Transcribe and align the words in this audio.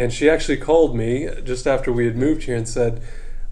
and 0.00 0.10
she 0.12 0.30
actually 0.30 0.56
called 0.56 0.96
me 0.96 1.28
just 1.44 1.66
after 1.66 1.92
we 1.92 2.06
had 2.06 2.16
moved 2.16 2.44
here 2.44 2.56
and 2.56 2.66
said, 2.66 3.02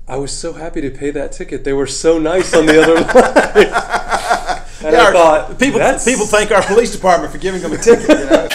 "I 0.09 0.17
was 0.17 0.33
so 0.33 0.55
happy 0.55 0.81
to 0.81 0.91
pay 0.91 1.11
that 1.11 1.31
ticket. 1.33 1.63
They 1.65 1.75
were 1.75 1.87
so 1.87 2.19
nice 2.19 2.55
on 2.55 2.65
the 2.65 2.83
other 2.83 2.95
line." 3.01 3.05
and 4.83 4.93
Yeah, 4.95 5.03
I 5.03 5.05
our- 5.07 5.13
thought, 5.13 5.59
people 5.59 5.79
that's, 5.79 6.05
people 6.05 6.25
thank 6.27 6.51
our 6.51 6.63
police 6.63 6.91
department 6.93 7.33
for 7.33 7.39
giving 7.39 7.61
them 7.61 7.73
a 7.73 7.77
ticket. 7.79 8.09
You 8.09 8.15
know? 8.31 8.49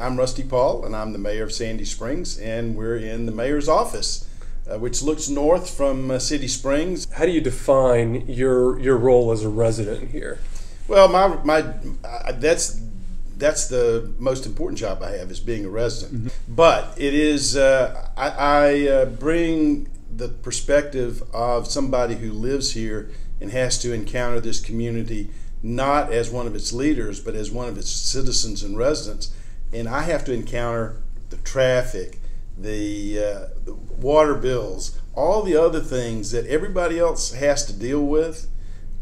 I'm 0.00 0.16
Rusty 0.16 0.42
Paul, 0.42 0.84
and 0.84 0.94
I'm 0.96 1.12
the 1.12 1.18
mayor 1.18 1.42
of 1.44 1.52
Sandy 1.52 1.84
Springs, 1.84 2.38
and 2.38 2.76
we're 2.76 2.96
in 2.96 3.26
the 3.26 3.32
mayor's 3.32 3.68
office, 3.68 4.26
uh, 4.70 4.78
which 4.78 5.02
looks 5.02 5.28
north 5.28 5.68
from 5.68 6.10
uh, 6.10 6.18
City 6.18 6.48
Springs. 6.48 7.06
How 7.12 7.26
do 7.26 7.32
you 7.32 7.40
define 7.40 8.26
your 8.28 8.78
your 8.78 8.96
role 8.96 9.32
as 9.32 9.44
a 9.44 9.48
resident 9.48 10.10
here? 10.12 10.38
Well, 10.88 11.08
my 11.08 11.28
my 11.44 11.72
uh, 12.02 12.32
that's 12.32 12.80
that's 13.36 13.68
the 13.68 14.12
most 14.18 14.46
important 14.46 14.78
job 14.78 15.02
I 15.02 15.12
have 15.12 15.30
is 15.30 15.38
being 15.38 15.64
a 15.64 15.68
resident. 15.68 16.32
But 16.48 16.94
it 16.96 17.14
is 17.14 17.56
uh, 17.56 18.08
I, 18.16 18.28
I 18.28 18.88
uh, 18.88 19.04
bring 19.04 19.88
the 20.10 20.28
perspective 20.28 21.22
of 21.32 21.66
somebody 21.68 22.16
who 22.16 22.32
lives 22.32 22.72
here 22.72 23.10
and 23.40 23.52
has 23.52 23.78
to 23.78 23.92
encounter 23.92 24.40
this 24.40 24.60
community 24.60 25.30
not 25.62 26.12
as 26.12 26.30
one 26.30 26.46
of 26.46 26.54
its 26.54 26.72
leaders, 26.72 27.20
but 27.20 27.34
as 27.34 27.50
one 27.50 27.68
of 27.68 27.76
its 27.76 27.90
citizens 27.90 28.62
and 28.62 28.76
residents. 28.76 29.32
And 29.72 29.88
I 29.88 30.02
have 30.02 30.24
to 30.26 30.32
encounter 30.32 31.02
the 31.30 31.36
traffic, 31.38 32.18
the, 32.56 33.18
uh, 33.18 33.48
the 33.64 33.74
water 33.74 34.34
bills, 34.34 34.98
all 35.14 35.42
the 35.42 35.56
other 35.56 35.80
things 35.80 36.30
that 36.30 36.46
everybody 36.46 36.98
else 36.98 37.32
has 37.32 37.64
to 37.66 37.72
deal 37.72 38.04
with 38.04 38.46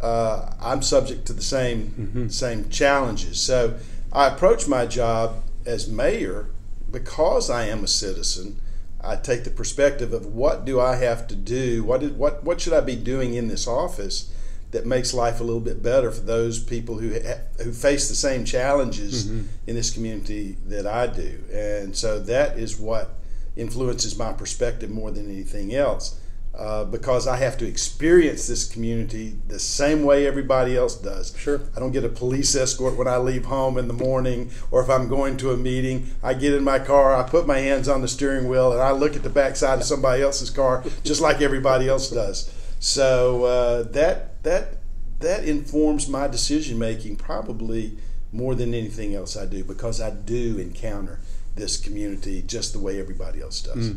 uh, 0.00 0.52
I'm 0.60 0.82
subject 0.82 1.26
to 1.26 1.32
the 1.32 1.42
same 1.42 2.30
same 2.30 2.68
challenges. 2.68 3.40
So 3.40 3.74
I 4.12 4.28
approach 4.28 4.68
my 4.68 4.86
job 4.86 5.42
as 5.64 5.88
mayor 5.88 6.48
because 6.90 7.50
I 7.50 7.66
am 7.66 7.82
a 7.84 7.88
citizen. 7.88 8.60
I 9.02 9.16
take 9.16 9.44
the 9.44 9.50
perspective 9.50 10.12
of 10.12 10.26
what 10.26 10.64
do 10.64 10.80
I 10.80 10.96
have 10.96 11.26
to 11.28 11.36
do? 11.36 11.84
What 11.84 12.00
did, 12.00 12.18
what 12.18 12.42
what 12.44 12.60
should 12.60 12.72
I 12.72 12.80
be 12.80 12.96
doing 12.96 13.34
in 13.34 13.48
this 13.48 13.66
office 13.66 14.30
that 14.72 14.84
makes 14.84 15.14
life 15.14 15.40
a 15.40 15.44
little 15.44 15.60
bit 15.60 15.82
better 15.82 16.10
for 16.10 16.22
those 16.22 16.58
people 16.58 16.98
who 16.98 17.12
ha- 17.14 17.40
who 17.62 17.72
face 17.72 18.08
the 18.08 18.14
same 18.16 18.44
challenges 18.44 19.26
in 19.66 19.74
this 19.76 19.90
community 19.90 20.56
that 20.66 20.86
I 20.86 21.06
do? 21.06 21.38
And 21.52 21.96
so 21.96 22.18
that 22.20 22.58
is 22.58 22.78
what 22.78 23.14
influences 23.56 24.18
my 24.18 24.32
perspective 24.32 24.90
more 24.90 25.10
than 25.10 25.30
anything 25.30 25.74
else 25.74 26.20
uh, 26.56 26.84
because 26.84 27.26
I 27.26 27.36
have 27.36 27.58
to 27.58 27.66
experience 27.66 28.46
this 28.46 28.66
community 28.66 29.36
the 29.46 29.58
same 29.58 30.04
way 30.04 30.26
everybody 30.26 30.76
else 30.76 30.96
does. 30.96 31.34
Sure. 31.36 31.60
I 31.76 31.80
don't 31.80 31.92
get 31.92 32.04
a 32.04 32.08
police 32.08 32.54
escort 32.54 32.96
when 32.96 33.06
I 33.06 33.18
leave 33.18 33.44
home 33.44 33.76
in 33.76 33.88
the 33.88 33.94
morning, 33.94 34.50
or 34.70 34.82
if 34.82 34.88
I'm 34.88 35.08
going 35.08 35.36
to 35.38 35.50
a 35.50 35.56
meeting. 35.56 36.14
I 36.22 36.34
get 36.34 36.54
in 36.54 36.64
my 36.64 36.78
car, 36.78 37.14
I 37.14 37.28
put 37.28 37.46
my 37.46 37.58
hands 37.58 37.88
on 37.88 38.00
the 38.00 38.08
steering 38.08 38.48
wheel, 38.48 38.72
and 38.72 38.80
I 38.80 38.92
look 38.92 39.16
at 39.16 39.22
the 39.22 39.28
backside 39.28 39.78
of 39.78 39.84
somebody 39.84 40.22
else's 40.22 40.50
car, 40.50 40.82
just 41.04 41.20
like 41.20 41.42
everybody 41.42 41.88
else 41.88 42.10
does. 42.10 42.52
So 42.80 43.44
uh, 43.44 43.82
that 43.92 44.42
that 44.42 44.78
that 45.20 45.44
informs 45.44 46.08
my 46.08 46.26
decision 46.26 46.78
making 46.78 47.16
probably 47.16 47.98
more 48.32 48.54
than 48.54 48.74
anything 48.74 49.14
else 49.14 49.36
I 49.36 49.46
do 49.46 49.64
because 49.64 50.00
I 50.00 50.10
do 50.10 50.58
encounter 50.58 51.20
this 51.56 51.76
community 51.76 52.42
just 52.42 52.72
the 52.72 52.78
way 52.78 53.00
everybody 53.00 53.40
else 53.40 53.60
does. 53.62 53.94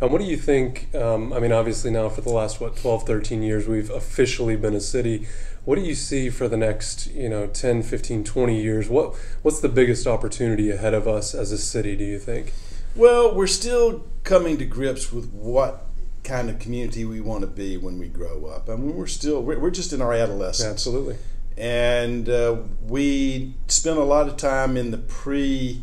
And 0.00 0.10
what 0.10 0.20
do 0.20 0.24
you 0.24 0.36
think? 0.36 0.94
Um, 0.94 1.32
I 1.32 1.38
mean, 1.38 1.52
obviously, 1.52 1.90
now 1.90 2.08
for 2.08 2.22
the 2.22 2.32
last, 2.32 2.60
what, 2.60 2.76
12, 2.76 3.06
13 3.06 3.42
years, 3.42 3.68
we've 3.68 3.90
officially 3.90 4.56
been 4.56 4.74
a 4.74 4.80
city. 4.80 5.28
What 5.64 5.76
do 5.76 5.82
you 5.82 5.94
see 5.94 6.30
for 6.30 6.48
the 6.48 6.56
next, 6.56 7.06
you 7.12 7.28
know, 7.28 7.46
10, 7.46 7.82
15, 7.82 8.24
20 8.24 8.60
years? 8.60 8.88
What 8.88 9.14
What's 9.42 9.60
the 9.60 9.68
biggest 9.68 10.06
opportunity 10.06 10.70
ahead 10.70 10.94
of 10.94 11.06
us 11.06 11.34
as 11.34 11.52
a 11.52 11.58
city, 11.58 11.96
do 11.96 12.04
you 12.04 12.18
think? 12.18 12.52
Well, 12.96 13.34
we're 13.34 13.46
still 13.46 14.04
coming 14.24 14.56
to 14.58 14.64
grips 14.64 15.12
with 15.12 15.30
what 15.32 15.86
kind 16.22 16.48
of 16.48 16.58
community 16.58 17.04
we 17.04 17.20
want 17.20 17.42
to 17.42 17.46
be 17.46 17.76
when 17.76 17.98
we 17.98 18.08
grow 18.08 18.46
up. 18.46 18.68
I 18.68 18.76
mean, 18.76 18.96
we're 18.96 19.06
still 19.06 19.42
we're, 19.42 19.58
we're 19.58 19.70
just 19.70 19.92
in 19.92 20.00
our 20.00 20.12
adolescence, 20.12 20.70
Absolutely. 20.70 21.16
and 21.56 22.28
uh, 22.28 22.56
we 22.86 23.54
spent 23.68 23.98
a 23.98 24.04
lot 24.04 24.28
of 24.28 24.36
time 24.36 24.76
in 24.76 24.90
the 24.90 24.98
pre 24.98 25.82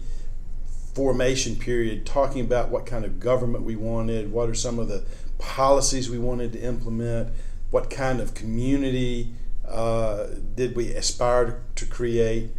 formation 0.93 1.55
period 1.55 2.05
talking 2.05 2.41
about 2.41 2.69
what 2.69 2.85
kind 2.85 3.05
of 3.05 3.19
government 3.19 3.63
we 3.63 3.75
wanted, 3.75 4.31
what 4.31 4.49
are 4.49 4.53
some 4.53 4.79
of 4.79 4.87
the 4.87 5.03
policies 5.37 6.09
we 6.09 6.19
wanted 6.19 6.53
to 6.53 6.61
implement, 6.61 7.29
what 7.69 7.89
kind 7.89 8.19
of 8.19 8.33
community 8.33 9.33
uh, 9.67 10.27
did 10.55 10.75
we 10.75 10.89
aspire 10.93 11.61
to 11.75 11.85
create. 11.85 12.51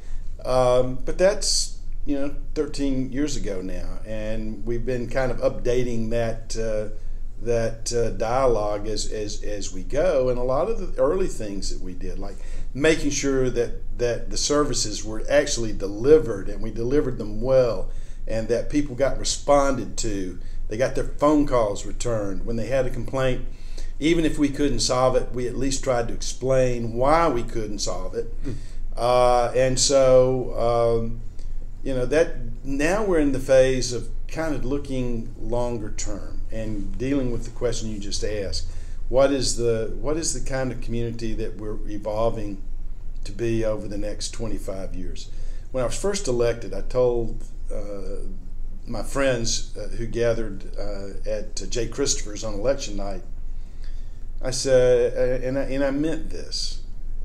Um, 0.44 0.96
but 1.04 1.18
that's 1.18 1.78
you 2.04 2.18
know 2.18 2.34
13 2.54 3.12
years 3.12 3.36
ago 3.36 3.60
now, 3.60 4.00
and 4.04 4.64
we've 4.66 4.84
been 4.84 5.08
kind 5.08 5.30
of 5.30 5.38
updating 5.38 6.10
that 6.10 6.56
uh, 6.56 6.96
that 7.42 7.92
uh, 7.92 8.10
dialogue 8.10 8.88
as, 8.88 9.12
as 9.12 9.42
as 9.42 9.72
we 9.72 9.82
go. 9.82 10.30
And 10.30 10.38
a 10.38 10.42
lot 10.42 10.68
of 10.70 10.78
the 10.80 11.00
early 11.00 11.28
things 11.28 11.70
that 11.70 11.80
we 11.80 11.92
did, 11.92 12.18
like 12.18 12.36
making 12.74 13.10
sure 13.10 13.50
that 13.50 13.98
that 13.98 14.30
the 14.30 14.36
services 14.36 15.04
were 15.04 15.22
actually 15.28 15.72
delivered 15.72 16.48
and 16.48 16.62
we 16.62 16.70
delivered 16.70 17.18
them 17.18 17.40
well 17.40 17.90
and 18.26 18.48
that 18.48 18.70
people 18.70 18.94
got 18.94 19.18
responded 19.18 19.96
to. 19.98 20.38
They 20.68 20.76
got 20.76 20.94
their 20.94 21.04
phone 21.04 21.46
calls 21.46 21.84
returned 21.84 22.46
when 22.46 22.56
they 22.56 22.66
had 22.66 22.86
a 22.86 22.90
complaint. 22.90 23.44
Even 23.98 24.24
if 24.24 24.38
we 24.38 24.48
couldn't 24.48 24.80
solve 24.80 25.16
it, 25.16 25.32
we 25.32 25.46
at 25.46 25.56
least 25.56 25.84
tried 25.84 26.08
to 26.08 26.14
explain 26.14 26.94
why 26.94 27.28
we 27.28 27.42
couldn't 27.42 27.80
solve 27.80 28.14
it. 28.14 28.32
Uh, 28.96 29.52
and 29.54 29.78
so, 29.78 30.98
um, 31.00 31.20
you 31.82 31.94
know, 31.94 32.06
that 32.06 32.36
now 32.64 33.04
we're 33.04 33.20
in 33.20 33.32
the 33.32 33.38
phase 33.38 33.92
of 33.92 34.08
kind 34.28 34.54
of 34.54 34.64
looking 34.64 35.34
longer 35.38 35.90
term 35.90 36.40
and 36.50 36.96
dealing 36.98 37.32
with 37.32 37.44
the 37.44 37.50
question 37.50 37.90
you 37.90 37.98
just 37.98 38.24
asked. 38.24 38.68
What 39.08 39.32
is 39.32 39.56
the 39.56 39.94
what 40.00 40.16
is 40.16 40.32
the 40.32 40.48
kind 40.48 40.72
of 40.72 40.80
community 40.80 41.34
that 41.34 41.56
we're 41.56 41.78
evolving 41.88 42.62
to 43.24 43.32
be 43.32 43.64
over 43.64 43.86
the 43.86 43.98
next 43.98 44.30
25 44.30 44.94
years? 44.94 45.28
When 45.70 45.82
I 45.82 45.86
was 45.86 45.98
first 45.98 46.28
elected, 46.28 46.72
I 46.72 46.82
told 46.82 47.44
my 48.86 49.02
friends 49.02 49.76
uh, 49.76 49.88
who 49.96 50.06
gathered 50.06 50.64
uh, 50.78 51.28
at 51.28 51.62
uh, 51.62 51.66
Jay 51.66 51.88
Christopher's 51.88 52.44
on 52.44 52.54
election 52.54 52.96
night, 52.96 53.22
I 54.42 54.50
said, 54.50 55.16
uh, 55.16 55.46
and 55.46 55.58
I, 55.58 55.62
and 55.62 55.84
I 55.84 55.90
meant 55.90 56.30
this. 56.30 56.82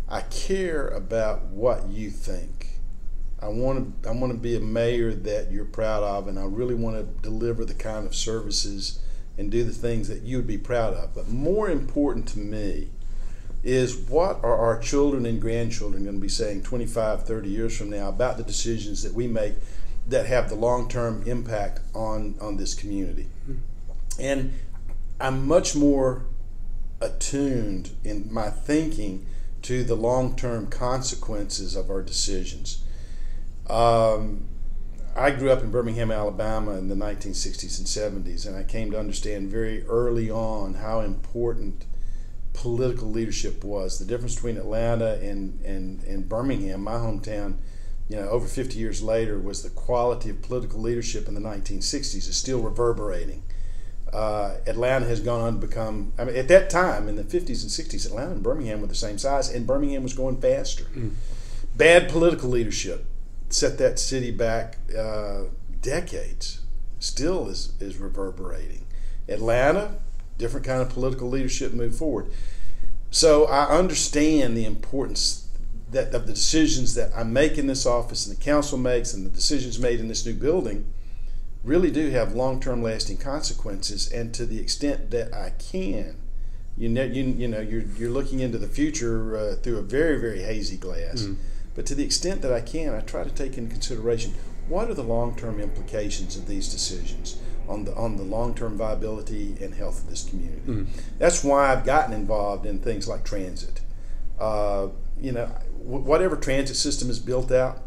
I 0.07 0.21
care 0.21 0.87
about 0.87 1.45
what 1.45 1.89
you 1.89 2.09
think. 2.09 2.79
I 3.39 3.49
want 3.49 4.03
to 4.03 4.09
I 4.09 4.13
want 4.13 4.33
to 4.33 4.39
be 4.39 4.55
a 4.55 4.59
mayor 4.59 5.13
that 5.13 5.51
you're 5.51 5.65
proud 5.65 6.03
of, 6.03 6.27
and 6.27 6.39
I 6.39 6.45
really 6.45 6.75
want 6.75 6.97
to 6.97 7.21
deliver 7.21 7.65
the 7.65 7.73
kind 7.73 8.07
of 8.07 8.15
services 8.15 8.99
and 9.37 9.51
do 9.51 9.63
the 9.63 9.73
things 9.73 10.07
that 10.07 10.23
you 10.23 10.37
would 10.37 10.47
be 10.47 10.57
proud 10.57 10.93
of. 10.93 11.13
But 11.13 11.27
more 11.27 11.69
important 11.69 12.27
to 12.29 12.39
me 12.39 12.89
is 13.63 13.95
what 13.95 14.43
are 14.43 14.57
our 14.57 14.79
children 14.79 15.25
and 15.25 15.41
grandchildren 15.41 16.03
going 16.03 16.15
to 16.15 16.21
be 16.21 16.29
saying 16.29 16.63
25, 16.63 17.25
30 17.25 17.49
years 17.49 17.77
from 17.77 17.89
now 17.89 18.07
about 18.09 18.37
the 18.37 18.43
decisions 18.43 19.03
that 19.03 19.13
we 19.13 19.27
make 19.27 19.53
that 20.07 20.25
have 20.25 20.49
the 20.49 20.55
long-term 20.55 21.23
impact 21.25 21.79
on 21.93 22.35
on 22.39 22.57
this 22.57 22.73
community. 22.73 23.27
And 24.19 24.53
I'm 25.19 25.47
much 25.47 25.75
more 25.75 26.23
attuned 27.01 27.91
in 28.03 28.31
my 28.31 28.49
thinking 28.49 29.25
to 29.63 29.83
the 29.83 29.95
long-term 29.95 30.67
consequences 30.67 31.75
of 31.75 31.89
our 31.89 32.01
decisions. 32.01 32.83
Um, 33.69 34.47
I 35.15 35.31
grew 35.31 35.51
up 35.51 35.61
in 35.63 35.71
Birmingham, 35.71 36.11
Alabama 36.11 36.73
in 36.73 36.89
the 36.89 36.95
1960s 36.95 37.79
and 37.79 38.25
70s, 38.25 38.45
and 38.47 38.55
I 38.55 38.63
came 38.63 38.91
to 38.91 38.99
understand 38.99 39.49
very 39.49 39.83
early 39.87 40.29
on 40.29 40.75
how 40.75 40.99
important 40.99 41.85
political 42.53 43.09
leadership 43.09 43.63
was. 43.63 43.97
The 43.97 44.05
difference 44.05 44.35
between 44.35 44.57
Atlanta 44.57 45.15
and, 45.15 45.59
and, 45.65 46.03
and 46.03 46.29
Birmingham, 46.29 46.83
my 46.83 46.93
hometown, 46.93 47.55
you 48.09 48.15
know, 48.15 48.29
over 48.29 48.47
50 48.47 48.77
years 48.77 49.01
later, 49.01 49.37
was 49.37 49.63
the 49.63 49.69
quality 49.69 50.29
of 50.29 50.41
political 50.41 50.79
leadership 50.79 51.27
in 51.27 51.33
the 51.33 51.41
1960s 51.41 52.15
is 52.15 52.37
still 52.37 52.61
reverberating. 52.61 53.43
Uh, 54.13 54.55
Atlanta 54.65 55.05
has 55.05 55.19
gone 55.19 55.41
on 55.41 55.59
to 55.59 55.67
become, 55.67 56.13
I 56.17 56.23
mean, 56.23 56.35
at 56.37 56.47
that 56.47 56.69
time 56.69 57.09
in 57.09 57.17
the 57.17 57.23
50s 57.23 57.61
and 57.61 57.71
60s, 57.71 58.05
Atlanta 58.05 58.31
and 58.31 58.43
Birmingham 58.43 58.79
were 58.81 58.87
the 58.87 58.95
same 58.95 59.17
size, 59.17 59.49
and 59.49 59.67
Birmingham 59.67 60.03
was 60.03 60.13
going 60.13 60.39
faster. 60.39 60.85
Bad 61.75 62.09
political 62.09 62.49
leadership 62.49 63.05
set 63.49 63.77
that 63.77 63.99
city 63.99 64.31
back 64.31 64.77
uh, 64.97 65.43
decades, 65.81 66.61
still 66.99 67.49
is, 67.49 67.73
is 67.79 67.97
reverberating. 67.97 68.85
Atlanta, 69.27 69.99
different 70.37 70.65
kind 70.65 70.81
of 70.81 70.89
political 70.89 71.29
leadership 71.29 71.73
moved 71.73 71.95
forward. 71.95 72.27
So 73.11 73.45
I 73.45 73.65
understand 73.77 74.55
the 74.55 74.65
importance 74.65 75.46
that 75.91 76.13
of 76.13 76.27
the 76.27 76.33
decisions 76.33 76.95
that 76.95 77.11
I 77.15 77.23
make 77.23 77.57
in 77.57 77.67
this 77.67 77.85
office 77.85 78.27
and 78.27 78.37
the 78.37 78.43
council 78.43 78.77
makes 78.77 79.13
and 79.13 79.25
the 79.25 79.29
decisions 79.29 79.79
made 79.79 79.99
in 79.99 80.07
this 80.07 80.25
new 80.25 80.33
building 80.33 80.85
really 81.63 81.91
do 81.91 82.09
have 82.09 82.33
long-term 82.33 82.81
lasting 82.83 83.17
consequences 83.17 84.11
and 84.11 84.33
to 84.33 84.45
the 84.45 84.59
extent 84.59 85.11
that 85.11 85.33
I 85.33 85.51
can 85.57 86.15
You 86.77 86.89
know, 86.89 87.03
you, 87.03 87.23
you 87.23 87.47
know, 87.47 87.59
you're 87.59 87.81
you're 87.97 88.11
looking 88.11 88.39
into 88.39 88.59
the 88.59 88.67
future 88.67 89.35
uh, 89.35 89.55
through 89.55 89.77
a 89.77 89.81
very 89.81 90.19
very 90.19 90.43
hazy 90.43 90.77
glass. 90.77 91.23
Mm. 91.23 91.37
But 91.73 91.85
to 91.87 91.95
the 91.95 92.03
extent 92.03 92.41
that 92.43 92.53
I 92.53 92.61
can, 92.61 92.93
I 92.93 93.01
try 93.01 93.23
to 93.23 93.29
take 93.31 93.57
into 93.57 93.71
consideration 93.71 94.33
what 94.67 94.89
are 94.89 94.93
the 94.93 95.03
long 95.03 95.35
term 95.35 95.59
implications 95.59 96.37
of 96.37 96.47
these 96.47 96.71
decisions 96.71 97.39
on 97.67 97.85
the 97.85 97.95
on 97.95 98.17
the 98.17 98.23
long 98.23 98.53
term 98.53 98.77
viability 98.77 99.55
and 99.59 99.73
health 99.73 100.03
of 100.03 100.09
this 100.09 100.23
community. 100.29 100.61
Mm. 100.67 100.87
That's 101.17 101.43
why 101.43 101.71
I've 101.71 101.83
gotten 101.83 102.13
involved 102.13 102.65
in 102.67 102.79
things 102.79 103.07
like 103.07 103.23
transit. 103.23 103.81
Uh, 104.39 104.89
you 105.21 105.31
know, 105.31 105.47
whatever 105.79 106.35
transit 106.35 106.75
system 106.75 107.09
is 107.09 107.19
built 107.19 107.51
out, 107.51 107.81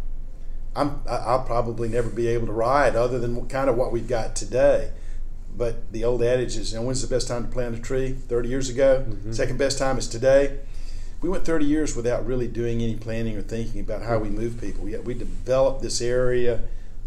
I'm 0.75 1.00
I'll 1.09 1.43
probably 1.43 1.88
never 1.88 2.09
be 2.09 2.29
able 2.29 2.47
to 2.47 2.53
ride 2.53 2.97
other 2.97 3.19
than 3.19 3.47
kind 3.49 3.69
of 3.69 3.77
what 3.77 3.93
we've 3.93 4.09
got 4.09 4.37
today. 4.37 4.93
But 5.56 5.93
the 5.93 6.05
old 6.05 6.23
adage 6.23 6.56
is, 6.56 6.73
you 6.73 6.79
know, 6.79 6.85
when's 6.85 7.03
the 7.03 7.12
best 7.12 7.27
time 7.27 7.44
to 7.44 7.50
plant 7.50 7.77
a 7.77 7.81
tree? 7.81 8.12
30 8.12 8.49
years 8.49 8.69
ago. 8.69 9.05
Mhm. 9.09 9.35
Second 9.35 9.59
best 9.59 9.79
time 9.79 9.99
is 9.99 10.06
today. 10.06 10.59
We 11.21 11.29
went 11.29 11.44
30 11.44 11.67
years 11.67 11.97
without 11.97 12.25
really 12.25 12.47
doing 12.47 12.81
any 12.81 12.94
planning 12.94 13.37
or 13.37 13.43
thinking 13.43 13.81
about 13.81 14.03
how 14.03 14.19
we 14.19 14.31
move 14.31 14.61
people. 14.61 14.88
Yet 14.88 15.05
we 15.05 15.12
developed 15.15 15.83
this 15.83 16.00
area, 16.00 16.61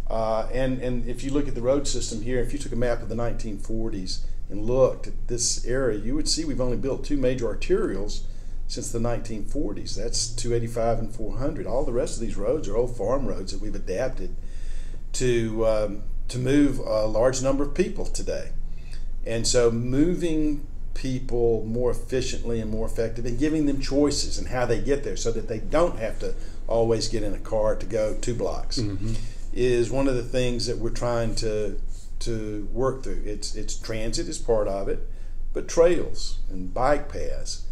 uh, 0.09 0.47
and 0.53 0.79
and 0.81 1.07
if 1.07 1.23
you 1.23 1.31
look 1.31 1.47
at 1.47 1.55
the 1.55 1.61
road 1.61 1.87
system 1.87 2.21
here, 2.21 2.39
if 2.39 2.51
you 2.53 2.59
took 2.59 2.73
a 2.73 2.75
map 2.75 3.01
of 3.01 3.09
the 3.09 3.15
1940s 3.15 4.19
and 4.49 4.65
looked 4.65 5.07
at 5.07 5.27
this 5.27 5.65
area, 5.65 5.97
you 5.97 6.13
would 6.15 6.27
see 6.27 6.43
we've 6.45 6.61
only 6.61 6.77
built 6.77 7.03
two 7.05 7.17
major 7.17 7.45
arterials 7.47 8.23
since 8.67 8.91
the 8.91 8.99
1940s. 8.99 9.95
That's 9.95 10.27
285 10.27 10.99
and 10.99 11.15
400. 11.15 11.67
All 11.67 11.83
the 11.83 11.91
rest 11.93 12.15
of 12.15 12.21
these 12.21 12.35
roads 12.37 12.67
are 12.67 12.75
old 12.77 12.95
farm 12.97 13.25
roads 13.27 13.51
that 13.51 13.61
we've 13.61 13.75
adapted 13.75 14.35
to 15.13 15.65
um, 15.67 16.01
to 16.29 16.39
move 16.39 16.79
a 16.79 17.05
large 17.05 17.41
number 17.43 17.63
of 17.63 17.73
people 17.75 18.05
today. 18.05 18.49
And 19.25 19.47
so 19.47 19.69
moving 19.71 20.65
people 20.93 21.63
more 21.65 21.91
efficiently 21.91 22.61
and 22.61 22.69
more 22.69 22.85
effectively, 22.85 23.31
and 23.31 23.39
giving 23.39 23.65
them 23.65 23.79
choices 23.81 24.37
and 24.37 24.47
how 24.49 24.65
they 24.65 24.79
get 24.81 25.03
there 25.03 25.17
so 25.17 25.31
that 25.31 25.47
they 25.47 25.59
don't 25.59 25.97
have 25.99 26.19
to 26.19 26.35
always 26.67 27.07
get 27.09 27.23
in 27.23 27.33
a 27.33 27.39
car 27.39 27.75
to 27.75 27.85
go 27.85 28.15
two 28.21 28.33
blocks 28.35 28.77
Mhm. 28.79 29.15
is 29.53 29.89
one 29.91 30.07
of 30.07 30.15
the 30.15 30.23
things 30.23 30.65
that 30.67 30.77
we're 30.79 30.89
trying 30.89 31.35
to 31.35 31.75
to 32.19 32.69
work 32.71 33.03
through. 33.03 33.21
It's 33.25 33.53
it's 33.55 33.75
transit 33.75 34.27
is 34.29 34.37
part 34.37 34.67
of 34.67 34.87
it, 34.87 34.99
but 35.51 35.67
trails 35.67 36.37
and 36.49 36.73
bike 36.73 37.09
paths, 37.11 37.63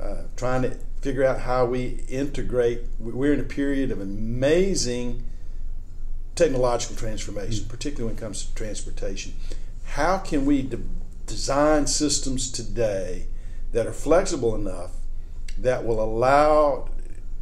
uh, 0.00 0.22
trying 0.36 0.62
to 0.62 0.76
figure 1.00 1.24
out 1.24 1.40
how 1.40 1.66
we 1.66 2.04
integrate. 2.08 2.82
We're 2.98 3.34
in 3.34 3.40
a 3.40 3.44
period 3.44 3.90
of 3.90 4.00
amazing 4.00 5.24
technological 6.34 6.96
transformation, 6.96 7.66
particularly 7.68 8.06
when 8.12 8.16
it 8.16 8.20
comes 8.20 8.44
to 8.44 8.54
transportation. 8.54 9.34
How 9.84 10.18
can 10.18 10.44
we 10.46 10.62
de- 10.62 10.80
design 11.26 11.86
systems 11.86 12.50
today 12.50 13.26
that 13.72 13.86
are 13.86 13.92
flexible 13.92 14.54
enough 14.54 14.92
that 15.58 15.84
will 15.84 16.02
allow 16.02 16.88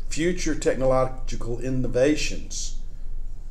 future 0.08 0.54
technological 0.54 1.60
innovations 1.60 2.81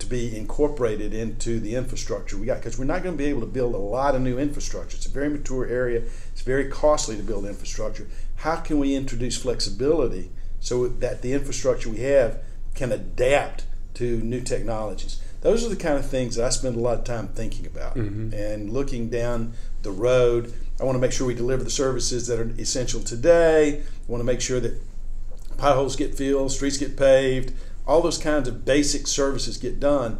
to 0.01 0.07
be 0.07 0.35
incorporated 0.35 1.13
into 1.13 1.59
the 1.59 1.75
infrastructure 1.75 2.35
we 2.37 2.45
got 2.47 2.57
because 2.57 2.77
we're 2.77 2.85
not 2.85 3.03
going 3.03 3.15
to 3.15 3.23
be 3.23 3.29
able 3.29 3.41
to 3.41 3.47
build 3.47 3.73
a 3.73 3.77
lot 3.77 4.15
of 4.15 4.21
new 4.21 4.37
infrastructure. 4.37 4.97
It's 4.97 5.05
a 5.05 5.09
very 5.09 5.29
mature 5.29 5.67
area. 5.67 6.01
It's 6.31 6.41
very 6.41 6.67
costly 6.69 7.15
to 7.17 7.23
build 7.23 7.45
infrastructure. 7.45 8.07
How 8.37 8.57
can 8.57 8.79
we 8.79 8.95
introduce 8.95 9.37
flexibility 9.37 10.31
so 10.59 10.87
that 10.87 11.21
the 11.21 11.33
infrastructure 11.33 11.89
we 11.89 11.99
have 11.99 12.39
can 12.73 12.91
adapt 12.91 13.65
to 13.95 14.17
new 14.21 14.41
technologies? 14.41 15.21
Those 15.41 15.65
are 15.65 15.69
the 15.69 15.75
kind 15.75 15.97
of 15.97 16.05
things 16.07 16.35
that 16.35 16.45
I 16.45 16.49
spend 16.49 16.75
a 16.75 16.79
lot 16.79 16.97
of 16.99 17.03
time 17.03 17.27
thinking 17.29 17.65
about 17.65 17.95
Mhm. 17.95 18.33
and 18.33 18.71
looking 18.71 19.09
down 19.09 19.53
the 19.83 19.91
road. 19.91 20.53
I 20.79 20.83
want 20.83 20.95
to 20.95 20.99
make 20.99 21.11
sure 21.11 21.27
we 21.27 21.35
deliver 21.35 21.63
the 21.63 21.69
services 21.69 22.27
that 22.27 22.39
are 22.39 22.51
essential 22.57 23.01
today. 23.01 23.81
I 23.81 24.11
want 24.11 24.21
to 24.21 24.25
make 24.25 24.41
sure 24.41 24.59
that 24.59 24.73
potholes 25.57 25.95
get 25.95 26.15
filled, 26.15 26.51
streets 26.51 26.77
get 26.77 26.97
paved, 26.97 27.53
all 27.87 28.01
those 28.01 28.17
kinds 28.17 28.47
of 28.47 28.65
basic 28.65 29.07
services 29.07 29.57
get 29.57 29.79
done. 29.79 30.19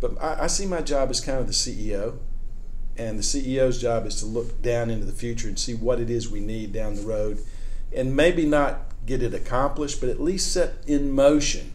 But 0.00 0.20
I, 0.22 0.44
I 0.44 0.46
see 0.46 0.66
my 0.66 0.80
job 0.80 1.10
as 1.10 1.20
kind 1.20 1.38
of 1.38 1.46
the 1.46 1.52
CEO, 1.52 2.18
and 2.96 3.18
the 3.18 3.22
CEO's 3.22 3.80
job 3.80 4.06
is 4.06 4.16
to 4.16 4.26
look 4.26 4.62
down 4.62 4.90
into 4.90 5.06
the 5.06 5.12
future 5.12 5.48
and 5.48 5.58
see 5.58 5.74
what 5.74 6.00
it 6.00 6.10
is 6.10 6.30
we 6.30 6.40
need 6.40 6.72
down 6.72 6.94
the 6.94 7.02
road, 7.02 7.40
and 7.94 8.14
maybe 8.14 8.46
not 8.46 8.80
get 9.06 9.22
it 9.22 9.34
accomplished, 9.34 10.00
but 10.00 10.08
at 10.08 10.20
least 10.20 10.52
set 10.52 10.74
in 10.86 11.10
motion 11.10 11.72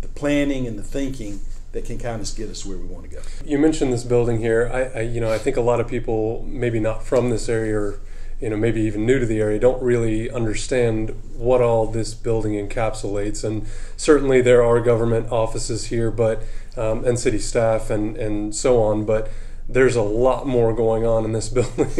the 0.00 0.08
planning 0.08 0.66
and 0.66 0.78
the 0.78 0.82
thinking 0.82 1.40
that 1.72 1.84
can 1.84 1.98
kind 1.98 2.20
of 2.20 2.36
get 2.36 2.48
us 2.48 2.66
where 2.66 2.76
we 2.76 2.86
want 2.86 3.08
to 3.08 3.10
go. 3.10 3.22
You 3.44 3.58
mentioned 3.58 3.92
this 3.92 4.04
building 4.04 4.38
here. 4.38 4.70
I, 4.72 4.98
I, 4.98 5.02
you 5.02 5.20
know, 5.20 5.30
I 5.30 5.38
think 5.38 5.56
a 5.56 5.60
lot 5.60 5.80
of 5.80 5.88
people, 5.88 6.44
maybe 6.48 6.80
not 6.80 7.04
from 7.04 7.30
this 7.30 7.48
area, 7.48 7.78
or 7.78 8.00
you 8.40 8.48
know, 8.50 8.56
maybe 8.56 8.80
even 8.82 9.04
new 9.04 9.18
to 9.18 9.26
the 9.26 9.38
area, 9.40 9.58
don't 9.58 9.82
really 9.82 10.30
understand 10.30 11.10
what 11.36 11.60
all 11.60 11.86
this 11.86 12.14
building 12.14 12.52
encapsulates. 12.52 13.44
And 13.44 13.66
certainly, 13.96 14.40
there 14.40 14.62
are 14.64 14.80
government 14.80 15.30
offices 15.30 15.86
here, 15.86 16.10
but 16.10 16.42
um, 16.76 17.04
and 17.04 17.18
city 17.18 17.38
staff 17.38 17.90
and 17.90 18.16
and 18.16 18.54
so 18.54 18.82
on. 18.82 19.04
But 19.04 19.30
there's 19.68 19.96
a 19.96 20.02
lot 20.02 20.46
more 20.46 20.74
going 20.74 21.04
on 21.04 21.24
in 21.24 21.32
this 21.32 21.48
building. 21.56 21.90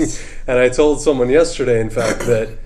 and 0.47 0.59
I 0.59 0.69
told 0.69 1.01
someone 1.01 1.29
yesterday, 1.31 1.81
in 1.81 1.91
fact, 1.91 2.21
that 2.21 2.57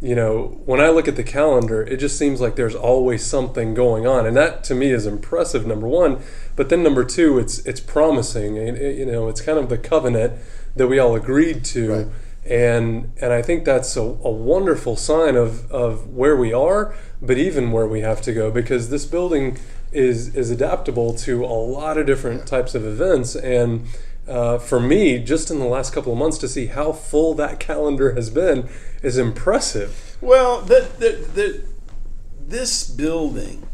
you 0.00 0.16
know, 0.16 0.60
when 0.66 0.80
I 0.80 0.88
look 0.88 1.06
at 1.06 1.14
the 1.14 1.22
calendar, 1.22 1.80
it 1.80 1.98
just 1.98 2.18
seems 2.18 2.40
like 2.40 2.56
there's 2.56 2.74
always 2.74 3.24
something 3.24 3.72
going 3.72 4.04
on, 4.04 4.26
and 4.26 4.36
that 4.36 4.64
to 4.64 4.74
me 4.74 4.90
is 4.90 5.06
impressive. 5.06 5.64
Number 5.64 5.86
one, 5.86 6.18
but 6.56 6.70
then 6.70 6.82
number 6.82 7.04
two, 7.04 7.38
it's 7.38 7.60
it's 7.60 7.78
promising. 7.80 8.58
And, 8.58 8.76
it- 8.76 8.98
you 8.98 9.06
know, 9.06 9.28
it's 9.28 9.40
kind 9.40 9.58
of 9.60 9.68
the 9.68 9.78
covenant 9.78 10.32
that 10.74 10.88
we 10.88 10.98
all 10.98 11.14
agreed 11.14 11.64
to, 11.66 11.92
Right. 11.92 12.06
And 12.44 13.12
and 13.20 13.32
I 13.32 13.40
think 13.40 13.64
that's 13.64 13.96
a, 13.96 14.02
a 14.02 14.30
wonderful 14.30 14.96
sign 14.96 15.36
of 15.36 15.70
of 15.70 16.08
where 16.08 16.36
we 16.36 16.52
are, 16.52 16.94
but 17.20 17.38
even 17.38 17.70
where 17.70 17.86
we 17.86 18.00
have 18.00 18.20
to 18.22 18.32
go, 18.32 18.50
because 18.50 18.90
this 18.90 19.06
building 19.06 19.58
is 19.92 20.34
is 20.34 20.50
adaptable 20.50 21.14
to 21.14 21.44
a 21.44 21.46
lot 21.46 21.98
of 21.98 22.06
different 22.06 22.46
types 22.46 22.74
of 22.74 22.84
events 22.84 23.36
and. 23.36 23.86
Uh, 24.24 24.56
for 24.56 24.78
me, 24.78 25.18
just 25.18 25.50
in 25.50 25.58
the 25.58 25.64
last 25.64 25.92
couple 25.92 26.12
of 26.12 26.18
months, 26.18 26.38
to 26.38 26.48
see 26.48 26.66
how 26.66 26.92
full 26.92 27.34
that 27.34 27.58
calendar 27.68 28.14
has 28.14 28.30
been 28.30 28.68
is 29.02 29.18
impressive. 29.18 30.16
Well, 30.20 30.60
the, 30.60 30.88
the, 30.96 31.28
the, 31.34 31.64
this 32.46 32.88
building, 32.88 33.66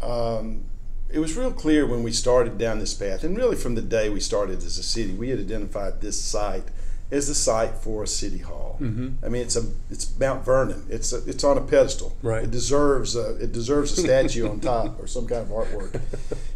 um, 0.00 0.66
it 1.10 1.18
was 1.18 1.36
real 1.36 1.50
clear 1.50 1.84
when 1.84 2.04
we 2.04 2.12
started 2.12 2.58
down 2.58 2.78
this 2.78 2.94
path, 2.94 3.24
and 3.24 3.36
really 3.36 3.56
from 3.56 3.74
the 3.74 3.82
day 3.82 4.08
we 4.08 4.20
started 4.20 4.58
as 4.58 4.78
a 4.78 4.84
city, 4.84 5.12
we 5.12 5.30
had 5.30 5.40
identified 5.40 6.00
this 6.00 6.20
site 6.20 6.68
as 7.10 7.28
the 7.28 7.34
site 7.34 7.74
for 7.76 8.02
a 8.02 8.06
city 8.06 8.38
hall. 8.38 8.76
Mhm. 8.80 9.14
I 9.24 9.28
mean, 9.28 9.42
it's 9.42 9.56
a 9.56 9.64
it's 9.90 10.12
Mount 10.18 10.44
Vernon. 10.44 10.84
It's 10.90 11.12
a, 11.12 11.18
it's 11.26 11.44
on 11.44 11.56
a 11.56 11.60
pedestal. 11.60 12.16
Right. 12.22 12.44
It 12.44 12.50
deserves 12.50 13.14
a, 13.16 13.36
it 13.36 13.52
deserves 13.52 13.96
a 13.96 14.00
statue 14.02 14.48
on 14.48 14.60
top 14.72 15.00
or 15.00 15.06
some 15.06 15.26
kind 15.26 15.42
of 15.42 15.48
artwork. 15.48 16.00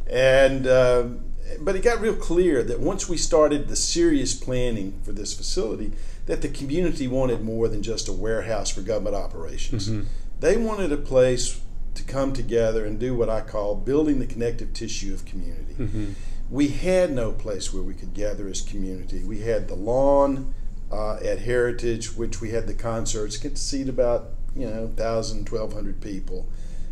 And 0.09 0.67
um, 0.67 1.21
but 1.61 1.77
it 1.77 1.83
got 1.83 2.01
real 2.01 2.15
clear 2.15 2.63
that 2.63 2.81
once 2.81 3.09
we 3.09 3.17
started 3.17 3.69
the 3.69 3.77
serious 3.77 4.35
planning 4.35 4.99
for 5.03 5.13
this 5.13 5.33
facility, 5.35 5.93
that 6.27 6.43
the 6.43 6.49
community 6.49 7.09
wanted 7.09 7.43
more 7.43 7.69
than 7.69 7.83
just 7.83 8.09
a 8.09 8.13
warehouse 8.13 8.71
for 8.71 8.83
government 8.83 9.17
operations. 9.17 9.89
Mhm. 9.89 10.05
They 10.41 10.57
wanted 10.57 10.93
a 10.93 10.97
place 10.97 11.61
to 11.95 12.03
come 12.05 12.33
together 12.33 12.85
and 12.87 12.99
do 12.99 13.15
what 13.15 13.29
I 13.29 13.41
call 13.41 13.75
building 13.75 14.21
the 14.21 14.27
connective 14.27 14.73
tissue 14.73 15.13
of 15.13 15.25
community. 15.25 15.75
Mhm. 15.79 16.15
We 16.51 16.69
had 16.69 17.13
no 17.13 17.31
place 17.31 17.73
where 17.73 17.83
we 17.83 17.95
could 17.95 18.13
gather 18.13 18.49
as 18.49 18.61
community. 18.61 19.23
We 19.23 19.41
had 19.41 19.69
the 19.69 19.77
lawn 19.77 20.53
uh, 20.91 21.17
at 21.17 21.39
Heritage, 21.39 22.17
which 22.17 22.41
we 22.41 22.51
had 22.51 22.67
the 22.67 22.75
concerts, 22.75 23.37
get 23.37 23.55
to 23.55 23.63
seat 23.63 23.89
about 23.89 24.31
you 24.57 24.67
know 24.67 24.83
1,000, 24.87 25.49
1,200 25.49 26.01
people. 26.01 26.49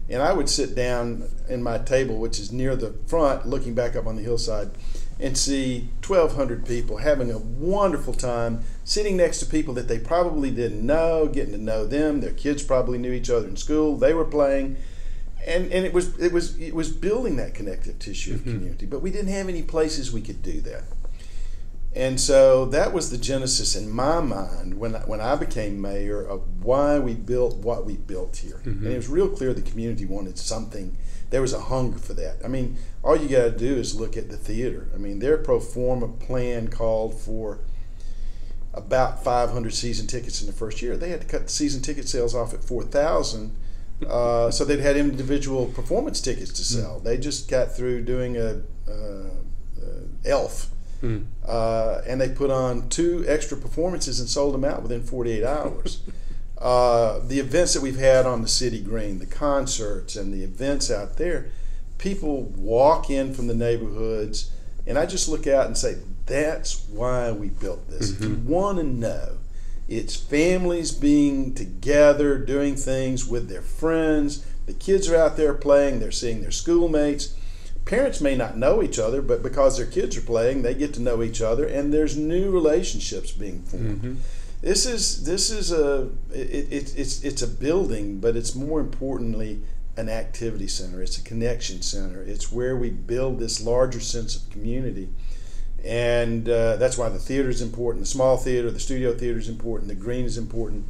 And 0.09 0.23
I 0.23 0.33
would 0.33 0.49
sit 0.49 0.75
down 0.75 1.29
in 1.49 1.63
my 1.63 1.79
table, 1.79 2.17
which 2.19 2.39
is 2.39 2.51
near 2.51 2.77
the 2.77 2.95
front, 3.07 3.47
looking 3.47 3.75
back 3.75 3.95
up 3.95 4.07
on 4.07 4.17
the 4.17 4.23
hillside, 4.23 4.71
and 5.21 5.37
see 5.37 5.89
1,200 6.07 6.65
people 6.65 6.99
having 6.99 7.31
a 7.31 7.39
wonderful 7.39 8.15
time, 8.15 8.63
sitting 8.85 9.17
next 9.17 9.41
to 9.41 9.47
people 9.47 9.75
that 9.75 9.89
they 9.89 9.99
probably 9.99 10.51
didn't 10.51 10.87
know, 10.87 11.27
getting 11.27 11.53
to 11.53 11.59
know 11.59 11.85
them. 11.85 12.21
Their 12.21 12.33
kids 12.33 12.63
probably 12.63 12.97
knew 12.97 13.13
each 13.13 13.29
other 13.29 13.49
in 13.49 13.57
school. 13.57 13.97
They 13.97 14.15
were 14.15 14.25
playing, 14.25 14.77
and 15.47 15.73
and 15.73 15.85
it 15.87 15.93
was 15.93 16.19
it 16.19 16.33
was 16.33 16.59
it 16.59 16.75
was 16.75 16.91
building 16.91 17.37
that 17.37 17.55
connective 17.55 17.99
tissue 17.99 18.35
of 18.35 18.41
Mhm. 18.41 18.55
community. 18.55 18.87
But 18.87 19.01
we 19.03 19.11
didn't 19.11 19.33
have 19.33 19.49
any 19.49 19.63
places 19.63 20.13
we 20.13 20.21
could 20.23 20.43
do 20.43 20.61
that. 20.63 20.85
And 21.97 22.21
so 22.21 22.67
that 22.67 22.93
was 22.93 23.11
the 23.11 23.19
genesis 23.19 23.75
in 23.75 23.91
my 23.91 24.21
mind 24.21 24.79
when 24.79 24.95
I, 24.95 25.01
when 25.01 25.21
I 25.21 25.35
became 25.37 25.81
mayor 25.81 26.21
of 26.23 26.43
why 26.63 26.99
we 26.99 27.15
built 27.15 27.57
what 27.57 27.87
we 27.87 27.97
built 27.97 28.37
here. 28.37 28.61
Mhm. 28.65 28.85
And 28.85 28.87
it 28.89 28.97
was 28.97 29.09
real 29.09 29.29
clear 29.29 29.55
the 29.55 29.63
community 29.63 30.05
wanted 30.05 30.39
something. 30.39 30.97
There 31.31 31.41
was 31.43 31.53
a 31.53 31.61
hunger 31.61 31.99
for 31.99 32.15
that. 32.15 32.37
I 32.45 32.49
mean, 32.49 32.77
all 33.03 33.17
you 33.17 33.29
got 33.29 33.45
to 33.45 33.51
do 33.51 33.77
is 33.77 33.95
look 33.95 34.17
at 34.17 34.31
the 34.31 34.37
theater. 34.37 34.89
I 34.95 34.99
mean, 34.99 35.19
their 35.19 35.39
pro 35.39 35.61
forma 35.61 36.09
plan 36.09 36.69
called 36.69 37.15
for 37.19 37.59
about 38.75 39.25
500 39.25 39.75
season 39.75 40.07
tickets 40.07 40.41
in 40.41 40.47
the 40.47 40.53
first 40.53 40.81
year. 40.83 40.97
They 40.97 41.09
had 41.11 41.23
to 41.23 41.27
cut 41.27 41.47
the 41.47 41.53
season 41.53 41.81
ticket 41.83 42.09
sales 42.09 42.35
off 42.35 42.55
at 42.55 42.63
4,000. 42.63 43.53
Uh, 44.07 44.51
so 44.51 44.65
they'd 44.65 44.81
had 44.81 44.97
individual 44.97 45.67
performance 45.67 46.21
tickets 46.21 46.53
to 46.53 46.65
sell. 46.65 47.01
They 47.01 47.17
just 47.17 47.49
got 47.51 47.75
through 47.75 48.03
doing 48.05 48.37
a 48.37 48.63
uh, 48.89 48.93
uh, 48.93 50.01
Elf, 50.25 50.71
Mm. 51.03 51.27
uh, 51.47 52.01
and 52.09 52.21
they 52.21 52.29
put 52.29 52.51
on 52.51 52.89
two 52.89 53.25
extra 53.29 53.57
performances 53.57 54.19
and 54.19 54.29
sold 54.29 54.53
them 54.53 54.65
out 54.65 54.83
within 54.83 55.01
48 55.01 55.45
hours. 55.45 56.01
uh, 56.59 57.21
the 57.21 57.39
events 57.39 57.73
that 57.75 57.83
we've 57.83 57.99
had 58.01 58.27
on 58.27 58.43
the 58.43 58.49
city 58.49 58.81
green, 58.81 59.21
the 59.21 59.27
concerts 59.27 60.17
and 60.17 60.35
the 60.35 60.43
events 60.43 60.91
out 60.91 61.17
there, 61.17 61.51
people 61.99 62.43
walk 62.57 63.11
in 63.11 63.33
from 63.33 63.47
the 63.47 63.55
neighborhoods, 63.55 64.51
and 64.89 64.99
I 64.99 65.07
just 65.07 65.29
look 65.29 65.47
out 65.47 65.67
and 65.67 65.79
say, 65.79 65.99
that's 66.27 66.85
why 66.89 67.31
we 67.31 67.49
built 67.49 67.89
this. 67.89 68.11
If 68.11 68.21
you 68.21 68.35
want 68.35 68.79
to 68.79 68.85
know, 68.85 69.38
it's 69.89 70.15
families 70.15 70.93
being 70.93 71.55
together, 71.55 72.39
doing 72.39 72.77
things 72.77 73.27
with 73.27 73.49
their 73.49 73.63
friends. 73.63 74.45
The 74.67 74.75
kids 74.75 75.09
are 75.09 75.17
out 75.17 75.37
there 75.37 75.55
playing, 75.55 76.01
they're 76.01 76.11
seeing 76.11 76.43
their 76.43 76.51
schoolmates. 76.51 77.35
Parents 77.87 78.21
may 78.21 78.37
not 78.37 78.59
know 78.59 78.83
each 78.83 78.99
other, 78.99 79.23
but 79.23 79.43
because 79.43 79.79
their 79.79 79.87
kids 79.87 80.15
are 80.19 80.23
playing, 80.23 80.61
they 80.61 80.75
get 80.75 80.93
to 80.95 81.01
know 81.01 81.23
each 81.23 81.41
other, 81.41 81.65
and 81.67 81.93
there's 81.93 82.19
new 82.19 82.51
relationships 82.51 83.33
being 83.33 83.63
formed. 83.63 84.03
Mm-hmm. 84.03 84.15
This 84.61 84.85
is 84.85 85.25
this 85.25 85.51
is 85.51 85.73
a 85.73 86.11
it, 86.31 86.71
it, 86.71 86.99
it's 86.99 87.23
it's 87.25 87.41
a 87.41 87.49
building, 87.49 88.19
but 88.19 88.37
it's 88.37 88.55
more 88.55 88.81
importantly 88.81 89.63
an 89.97 90.09
activity 90.09 90.69
center. 90.69 91.03
It's 91.03 91.19
a 91.19 91.23
connection 91.23 91.81
center. 91.81 92.23
It's 92.23 92.53
where 92.53 92.77
we 92.77 92.91
build 92.91 93.39
this 93.39 93.61
larger 93.61 94.01
sense 94.01 94.37
of 94.37 94.51
community, 94.51 95.09
and 95.89 96.47
uh, 96.51 96.77
that's 96.77 96.99
why 96.99 97.09
the 97.09 97.19
theater 97.19 97.49
is 97.49 97.63
important. 97.63 98.05
The 98.05 98.11
small 98.11 98.37
theater, 98.37 98.71
the 98.71 98.79
studio 98.79 99.15
theater 99.15 99.39
is 99.39 99.49
important. 99.49 99.89
The 99.89 99.95
green 99.95 100.27
is 100.27 100.37
important. 100.37 100.85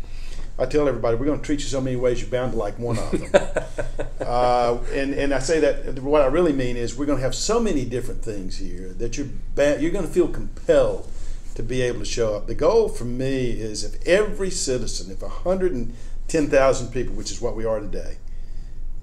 I 0.58 0.66
tell 0.66 0.88
everybody 0.88 1.16
we're 1.16 1.26
going 1.26 1.38
to 1.38 1.44
treat 1.46 1.60
you 1.60 1.66
so 1.66 1.80
many 1.80 1.94
ways 1.94 2.20
you're 2.20 2.28
bound 2.28 2.50
to 2.50 2.58
like 2.58 2.80
one 2.80 2.98
of 2.98 3.10
them. 3.12 3.30
uh, 4.20 4.78
and 4.92 5.14
and 5.14 5.32
I 5.32 5.38
say 5.38 5.60
that 5.60 6.00
what 6.00 6.22
I 6.22 6.26
really 6.26 6.52
mean 6.52 6.76
is 6.76 6.96
we're 6.96 7.06
going 7.06 7.18
to 7.18 7.22
have 7.22 7.36
so 7.36 7.60
many 7.60 7.84
different 7.84 8.24
things 8.24 8.58
here 8.58 8.88
that 8.94 9.16
you're 9.16 9.28
ba- 9.54 9.78
you're 9.80 9.92
going 9.92 10.06
to 10.06 10.12
feel 10.12 10.26
compelled 10.26 11.08
to 11.54 11.62
be 11.62 11.80
able 11.82 12.00
to 12.00 12.04
show 12.04 12.34
up. 12.34 12.48
The 12.48 12.56
goal 12.56 12.88
for 12.88 13.04
me 13.04 13.50
is 13.50 13.84
if 13.84 14.04
every 14.04 14.50
citizen, 14.50 15.12
if 15.12 15.22
110,000 15.22 16.92
people, 16.92 17.14
which 17.14 17.30
is 17.30 17.40
what 17.40 17.54
we 17.54 17.64
are 17.64 17.78
today, 17.78 18.16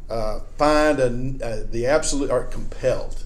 uh, 0.10 0.40
find 0.58 1.00
a, 1.00 1.46
uh, 1.46 1.64
the 1.72 1.86
absolute 1.86 2.30
are 2.30 2.44
compelled 2.44 3.25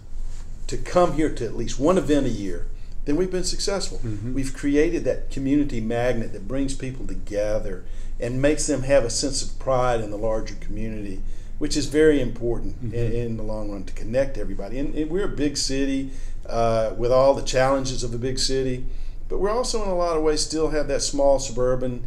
to 0.69 0.77
come 0.77 1.13
here 1.13 1.33
to 1.33 1.45
at 1.45 1.55
least 1.57 1.79
one 1.79 1.97
event 1.97 2.27
a 2.27 2.29
year, 2.29 2.67
then 3.05 3.15
we've 3.15 3.31
been 3.31 3.43
successful. 3.43 3.99
We've 4.35 4.53
created 4.53 5.03
that 5.05 5.31
community 5.31 5.81
magnet 5.81 6.31
that 6.33 6.47
brings 6.47 6.75
people 6.75 7.07
together 7.07 7.83
and 8.19 8.39
makes 8.39 8.67
them 8.67 8.83
have 8.83 9.03
a 9.03 9.09
sense 9.09 9.41
of 9.41 9.57
pride 9.57 9.99
in 9.99 10.11
the 10.11 10.17
larger 10.17 10.55
community, 10.55 11.21
which 11.57 11.75
is 11.75 11.88
very 11.88 12.21
important 12.21 12.75
in, 12.93 13.11
in 13.11 13.38
the 13.38 13.43
long 13.43 13.71
run 13.71 13.83
to 13.85 13.93
connect 13.93 14.38
everybody. 14.38 14.77
And, 14.77 14.93
and 14.93 15.09
we're 15.09 15.25
a 15.25 15.35
big 15.35 15.57
city 15.57 16.11
uh, 16.45 16.93
with 16.95 17.11
all 17.11 17.33
the 17.33 17.41
challenges 17.41 18.03
of 18.03 18.13
a 18.13 18.19
big 18.19 18.38
city, 18.38 18.85
but 19.27 19.39
we're 19.39 19.49
also 19.49 19.81
in 19.83 19.89
a 19.89 19.95
lot 19.95 20.17
of 20.17 20.21
ways 20.23 20.41
still 20.41 20.69
have 20.69 20.88
that 20.89 21.01
small 21.01 21.39
suburban 21.39 22.03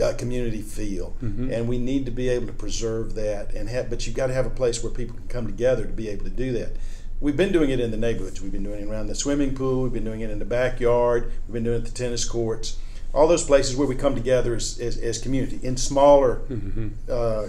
uh, 0.00 0.12
community 0.16 0.62
feel, 0.62 1.14
and 1.50 1.66
we 1.68 1.78
need 1.78 2.04
to 2.04 2.12
be 2.12 2.28
able 2.28 2.46
to 2.46 2.52
preserve 2.52 3.14
that. 3.14 3.52
And 3.54 3.68
have, 3.68 3.88
but 3.90 4.06
you've 4.06 4.14
got 4.16 4.28
to 4.28 4.34
have 4.34 4.46
a 4.46 4.50
place 4.50 4.82
where 4.82 4.92
people 4.92 5.16
can 5.16 5.28
come 5.28 5.46
together 5.46 5.86
to 5.86 5.92
be 5.92 6.08
able 6.08 6.24
to 6.24 6.30
do 6.30 6.52
that. 6.52 6.76
We've 7.20 7.36
been 7.36 7.52
doing 7.52 7.70
it 7.70 7.80
in 7.80 7.90
the 7.90 7.96
neighborhoods. 7.96 8.42
We've 8.42 8.52
been 8.52 8.62
doing 8.62 8.82
it 8.82 8.88
around 8.88 9.06
the 9.06 9.14
swimming 9.14 9.54
pool. 9.54 9.82
We've 9.82 9.92
been 9.92 10.04
doing 10.04 10.20
it 10.20 10.30
in 10.30 10.38
the 10.38 10.44
backyard. 10.44 11.32
We've 11.46 11.54
been 11.54 11.64
doing 11.64 11.76
it 11.76 11.86
at 11.86 11.86
the 11.86 11.92
tennis 11.92 12.24
courts. 12.24 12.76
All 13.14 13.26
those 13.26 13.44
places 13.44 13.74
where 13.74 13.88
we 13.88 13.94
come 13.94 14.14
together 14.14 14.54
as, 14.54 14.78
as, 14.78 14.98
as 14.98 15.18
community 15.18 15.58
in 15.62 15.78
smaller 15.78 16.42
uh, 17.10 17.48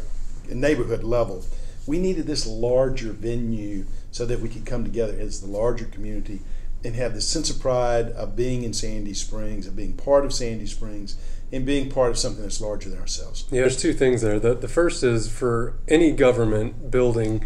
neighborhood 0.49 1.03
level. 1.03 1.43
We 1.85 1.99
needed 1.99 2.27
this 2.27 2.45
larger 2.47 3.11
venue 3.11 3.85
so 4.11 4.25
that 4.25 4.39
we 4.39 4.49
could 4.49 4.65
come 4.65 4.83
together 4.83 5.17
as 5.19 5.41
the 5.41 5.47
larger 5.47 5.85
community 5.85 6.39
and 6.83 6.95
have 6.95 7.13
the 7.13 7.21
sense 7.21 7.49
of 7.49 7.59
pride 7.59 8.09
of 8.11 8.35
being 8.35 8.63
in 8.63 8.73
Sandy 8.73 9.13
Springs, 9.13 9.67
of 9.67 9.75
being 9.75 9.93
part 9.93 10.25
of 10.25 10.33
Sandy 10.33 10.67
Springs, 10.67 11.17
and 11.51 11.65
being 11.65 11.89
part 11.89 12.11
of 12.11 12.17
something 12.17 12.41
that's 12.41 12.61
larger 12.61 12.89
than 12.89 12.99
ourselves. 12.99 13.45
Yeah, 13.51 13.61
there's 13.61 13.81
two 13.81 13.93
things 13.93 14.21
there. 14.21 14.39
The, 14.39 14.53
the 14.53 14.67
first 14.67 15.03
is 15.03 15.31
for 15.31 15.75
any 15.87 16.11
government 16.11 16.91
building 16.91 17.43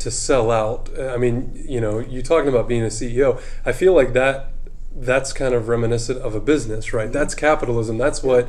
to 0.00 0.10
sell 0.10 0.50
out. 0.50 0.90
I 0.98 1.16
mean, 1.16 1.64
you 1.68 1.80
know, 1.80 1.98
you 1.98 2.22
talking 2.22 2.48
about 2.48 2.68
being 2.68 2.82
a 2.82 2.86
CEO. 2.86 3.40
I 3.64 3.72
feel 3.72 3.94
like 3.94 4.12
that 4.14 4.52
that's 4.94 5.32
kind 5.32 5.54
of 5.54 5.68
reminiscent 5.68 6.18
of 6.20 6.34
a 6.34 6.40
business, 6.40 6.92
right? 6.92 7.04
Mm-hmm. 7.04 7.12
That's 7.12 7.34
capitalism. 7.34 7.98
That's 7.98 8.22
what 8.22 8.48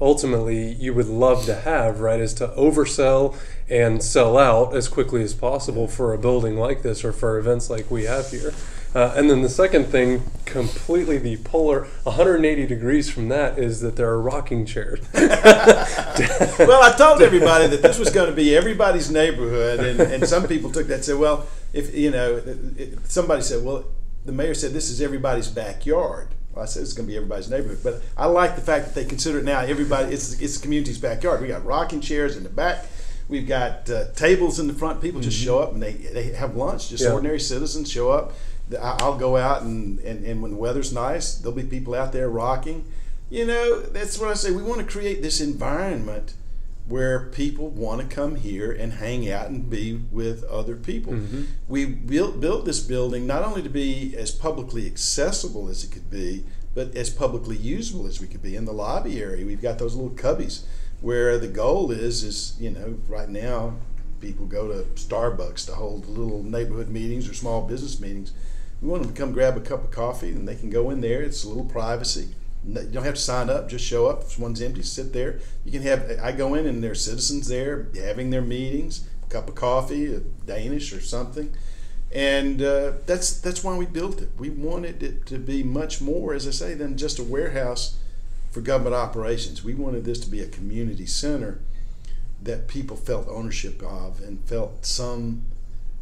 ultimately 0.00 0.72
you 0.72 0.94
would 0.94 1.06
love 1.06 1.44
to 1.46 1.54
have, 1.54 2.00
right? 2.00 2.20
Is 2.20 2.34
to 2.34 2.48
oversell 2.48 3.36
and 3.68 4.02
sell 4.02 4.36
out 4.38 4.74
as 4.74 4.88
quickly 4.88 5.22
as 5.22 5.34
possible 5.34 5.86
mm-hmm. 5.86 5.96
for 5.96 6.12
a 6.12 6.18
building 6.18 6.56
like 6.56 6.82
this 6.82 7.04
or 7.04 7.12
for 7.12 7.38
events 7.38 7.70
like 7.70 7.90
we 7.90 8.04
have 8.04 8.30
here. 8.30 8.52
Uh, 8.94 9.14
and 9.16 9.30
then 9.30 9.40
the 9.40 9.48
second 9.48 9.86
thing, 9.86 10.22
completely 10.44 11.16
the 11.16 11.38
polar 11.38 11.84
180 12.02 12.66
degrees 12.66 13.10
from 13.10 13.28
that, 13.28 13.58
is 13.58 13.80
that 13.80 13.96
there 13.96 14.08
are 14.08 14.20
rocking 14.20 14.66
chairs. 14.66 15.00
well, 15.14 16.82
I 16.82 16.94
told 16.96 17.22
everybody 17.22 17.66
that 17.68 17.80
this 17.82 17.98
was 17.98 18.10
going 18.10 18.28
to 18.28 18.36
be 18.36 18.54
everybody's 18.54 19.10
neighborhood, 19.10 19.80
and, 19.80 20.00
and 20.00 20.28
some 20.28 20.46
people 20.46 20.70
took 20.70 20.88
that 20.88 20.94
and 20.96 21.04
said, 21.04 21.18
well, 21.18 21.46
if 21.72 21.94
you 21.94 22.10
know, 22.10 22.42
somebody 23.04 23.42
said, 23.42 23.64
well, 23.64 23.84
the 24.24 24.32
mayor 24.32 24.54
said 24.54 24.72
this 24.72 24.90
is 24.90 25.00
everybody's 25.00 25.48
backyard. 25.48 26.28
Well, 26.54 26.62
I 26.62 26.66
said 26.66 26.82
it's 26.82 26.92
going 26.92 27.06
to 27.06 27.10
be 27.10 27.16
everybody's 27.16 27.48
neighborhood, 27.50 27.78
but 27.82 28.02
I 28.16 28.26
like 28.26 28.56
the 28.56 28.60
fact 28.60 28.86
that 28.86 28.94
they 28.94 29.04
consider 29.06 29.38
it 29.38 29.44
now 29.44 29.60
everybody. 29.60 30.12
It's 30.12 30.38
it's 30.40 30.58
the 30.58 30.62
community's 30.62 30.98
backyard. 30.98 31.40
We 31.40 31.48
got 31.48 31.64
rocking 31.64 32.00
chairs 32.02 32.36
in 32.36 32.42
the 32.42 32.50
back. 32.50 32.84
We've 33.28 33.48
got 33.48 33.88
uh, 33.88 34.12
tables 34.12 34.60
in 34.60 34.66
the 34.66 34.74
front. 34.74 35.00
People 35.00 35.22
just 35.22 35.38
show 35.38 35.60
up 35.60 35.72
and 35.72 35.82
they 35.82 35.92
they 35.92 36.24
have 36.34 36.54
lunch. 36.54 36.90
Just 36.90 37.04
Yeah. 37.04 37.12
ordinary 37.12 37.40
citizens 37.40 37.90
show 37.90 38.10
up. 38.10 38.34
I'll 38.80 39.16
go 39.16 39.36
out 39.36 39.62
and, 39.62 39.98
and, 40.00 40.24
and 40.24 40.42
when 40.42 40.52
the 40.52 40.56
weather's 40.56 40.92
nice, 40.92 41.34
there'll 41.34 41.56
be 41.56 41.64
people 41.64 41.94
out 41.94 42.12
there 42.12 42.28
rocking. 42.28 42.84
You 43.30 43.46
know, 43.46 43.80
that's 43.80 44.18
what 44.18 44.30
I 44.30 44.34
say. 44.34 44.50
We 44.50 44.62
want 44.62 44.80
to 44.80 44.86
create 44.86 45.22
this 45.22 45.40
environment 45.40 46.34
where 46.86 47.28
people 47.30 47.68
want 47.68 48.00
to 48.00 48.14
come 48.14 48.36
here 48.36 48.70
and 48.72 48.94
hang 48.94 49.30
out 49.30 49.48
and 49.48 49.70
be 49.70 50.00
with 50.10 50.44
other 50.44 50.76
people. 50.76 51.14
Mm-hmm. 51.14 51.44
We 51.68 51.86
built 51.86 52.40
built 52.40 52.64
this 52.64 52.80
building 52.80 53.26
not 53.26 53.42
only 53.42 53.62
to 53.62 53.68
be 53.68 54.14
as 54.16 54.30
publicly 54.30 54.86
accessible 54.86 55.68
as 55.68 55.84
it 55.84 55.92
could 55.92 56.10
be, 56.10 56.44
but 56.74 56.94
as 56.96 57.08
publicly 57.08 57.56
usable 57.56 58.06
as 58.06 58.20
we 58.20 58.26
could 58.26 58.42
be. 58.42 58.56
In 58.56 58.64
the 58.64 58.72
lobby 58.72 59.22
area, 59.22 59.46
we've 59.46 59.62
got 59.62 59.78
those 59.78 59.94
little 59.94 60.10
cubbies 60.10 60.64
where 61.00 61.38
the 61.38 61.48
goal 61.48 61.90
is 61.90 62.22
is 62.22 62.54
you 62.60 62.70
know 62.70 62.98
right 63.08 63.28
now 63.28 63.74
people 64.20 64.46
go 64.46 64.68
to 64.68 64.84
Starbucks 64.94 65.66
to 65.66 65.74
hold 65.74 66.06
little 66.08 66.42
neighborhood 66.42 66.88
meetings 66.88 67.28
or 67.28 67.34
small 67.34 67.62
business 67.62 68.00
meetings. 68.00 68.32
We 68.82 68.88
want 68.88 69.04
them 69.04 69.14
to 69.14 69.18
come 69.18 69.32
grab 69.32 69.56
a 69.56 69.60
cup 69.60 69.84
of 69.84 69.92
coffee 69.92 70.30
and 70.30 70.46
they 70.46 70.56
can 70.56 70.68
go 70.68 70.90
in 70.90 71.00
there. 71.00 71.22
It's 71.22 71.44
a 71.44 71.48
little 71.48 71.64
privacy. 71.64 72.34
You 72.66 72.82
don't 72.82 73.04
have 73.04 73.14
to 73.14 73.20
sign 73.20 73.48
up. 73.48 73.68
Just 73.68 73.84
show 73.84 74.06
up. 74.06 74.22
If 74.22 74.38
one's 74.38 74.60
empty, 74.60 74.82
sit 74.82 75.12
there. 75.12 75.38
You 75.64 75.70
can 75.72 75.82
have. 75.82 76.10
I 76.22 76.32
go 76.32 76.54
in 76.54 76.66
and 76.66 76.82
there's 76.82 77.04
citizens 77.04 77.48
there 77.48 77.88
having 77.94 78.30
their 78.30 78.42
meetings. 78.42 79.08
A 79.24 79.30
cup 79.30 79.48
of 79.48 79.54
coffee, 79.54 80.12
a 80.12 80.20
Danish 80.20 80.92
or 80.92 81.00
something, 81.00 81.54
and 82.12 82.62
uh, 82.62 82.92
that's 83.06 83.40
that's 83.40 83.64
why 83.64 83.76
we 83.76 83.86
built 83.86 84.20
it. 84.20 84.30
We 84.38 84.50
wanted 84.50 85.02
it 85.02 85.26
to 85.26 85.38
be 85.38 85.62
much 85.62 86.00
more, 86.00 86.34
as 86.34 86.46
I 86.46 86.50
say, 86.50 86.74
than 86.74 86.96
just 86.96 87.18
a 87.18 87.24
warehouse 87.24 87.96
for 88.50 88.60
government 88.60 88.94
operations. 88.94 89.64
We 89.64 89.74
wanted 89.74 90.04
this 90.04 90.20
to 90.20 90.30
be 90.30 90.40
a 90.40 90.46
community 90.46 91.06
center 91.06 91.60
that 92.42 92.68
people 92.68 92.96
felt 92.96 93.26
ownership 93.28 93.82
of 93.82 94.20
and 94.20 94.44
felt 94.44 94.84
some 94.84 95.44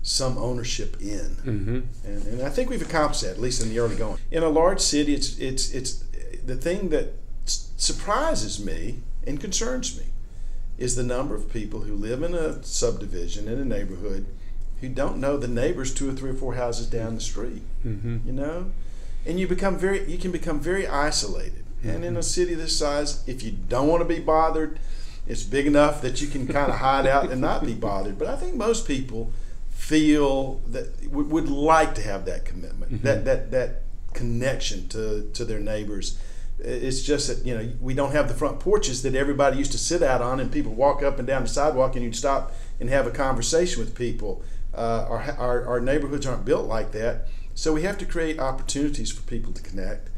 some 0.02 0.38
ownership 0.38 0.96
in. 1.00 1.26
hmm 1.42 1.80
And, 2.04 2.26
and 2.26 2.42
I 2.42 2.48
think 2.48 2.70
we've 2.70 2.82
accomplished 2.82 3.22
that, 3.22 3.32
at 3.32 3.40
least 3.40 3.62
in 3.62 3.68
the 3.68 3.78
early 3.78 3.96
going. 3.96 4.18
In 4.30 4.42
a 4.42 4.48
large 4.48 4.80
city, 4.80 5.14
it's 5.14 5.38
it's 5.38 5.70
it's 5.72 6.04
the 6.44 6.56
thing 6.56 6.88
that 6.90 7.14
surprises 7.44 8.64
me 8.64 9.00
and 9.26 9.40
concerns 9.40 9.98
me 9.98 10.06
is 10.78 10.96
the 10.96 11.02
number 11.02 11.34
of 11.34 11.52
people 11.52 11.80
who 11.80 11.94
live 11.94 12.22
in 12.22 12.34
a 12.34 12.62
subdivision 12.62 13.48
in 13.48 13.58
a 13.58 13.64
neighborhood 13.64 14.26
who 14.80 14.88
don't 14.88 15.18
know 15.18 15.36
the 15.36 15.48
neighbors 15.48 15.92
two 15.92 16.08
or 16.08 16.12
three 16.12 16.30
or 16.30 16.34
four 16.34 16.54
houses 16.54 16.86
down 16.86 17.14
the 17.14 17.20
street. 17.20 17.62
hmm 17.82 18.18
You 18.24 18.32
know, 18.32 18.72
and 19.26 19.38
you 19.38 19.46
become 19.46 19.78
very 19.78 20.10
you 20.10 20.18
can 20.18 20.30
become 20.32 20.60
very 20.60 20.86
isolated. 20.86 21.64
And 21.82 22.04
in 22.04 22.16
a 22.16 22.22
city 22.22 22.52
this 22.54 22.76
size, 22.78 23.26
if 23.26 23.42
you 23.42 23.52
don't 23.52 23.88
want 23.88 24.02
to 24.02 24.14
be 24.16 24.20
bothered, 24.20 24.78
it's 25.26 25.42
big 25.42 25.66
enough 25.66 26.02
that 26.02 26.20
you 26.20 26.28
can 26.28 26.46
kind 26.46 26.70
of 26.70 26.78
hide 26.78 27.06
out 27.06 27.30
and 27.30 27.40
not 27.40 27.64
be 27.64 27.72
bothered. 27.72 28.18
But 28.18 28.28
I 28.28 28.36
think 28.36 28.54
most 28.54 28.86
people 28.86 29.32
feel 29.90 30.60
that 30.68 30.86
would, 31.14 31.28
would 31.34 31.48
like 31.48 31.92
to 31.96 32.02
have 32.02 32.24
that 32.30 32.44
commitment, 32.50 33.02
that 33.02 33.24
that 33.24 33.50
that 33.50 33.70
connection 34.14 34.88
to 34.88 35.02
to 35.36 35.44
their 35.44 35.60
neighbors. 35.60 36.18
It's 36.62 37.02
just 37.02 37.24
that 37.28 37.38
you 37.46 37.54
know 37.56 37.64
we 37.80 37.94
don't 37.94 38.12
have 38.12 38.28
the 38.28 38.34
front 38.34 38.60
porches 38.60 39.02
that 39.02 39.14
everybody 39.14 39.56
used 39.58 39.72
to 39.72 39.78
sit 39.78 40.02
out 40.02 40.20
on, 40.22 40.40
and 40.40 40.52
people 40.52 40.72
walk 40.74 41.02
up 41.02 41.18
and 41.18 41.26
down 41.26 41.42
the 41.42 41.48
sidewalk, 41.48 41.96
and 41.96 42.04
you'd 42.04 42.16
stop 42.16 42.52
and 42.78 42.88
have 42.90 43.06
a 43.06 43.10
conversation 43.10 43.80
with 43.82 43.94
people. 43.94 44.32
Uh, 44.74 45.06
our, 45.12 45.20
our 45.38 45.66
our 45.66 45.80
neighborhoods 45.80 46.26
aren't 46.26 46.44
built 46.44 46.66
like 46.68 46.92
that, 46.92 47.14
so 47.54 47.72
we 47.72 47.82
have 47.82 47.98
to 47.98 48.04
create 48.04 48.38
opportunities 48.38 49.10
for 49.10 49.22
people 49.22 49.52
to 49.52 49.62
connect, 49.62 50.10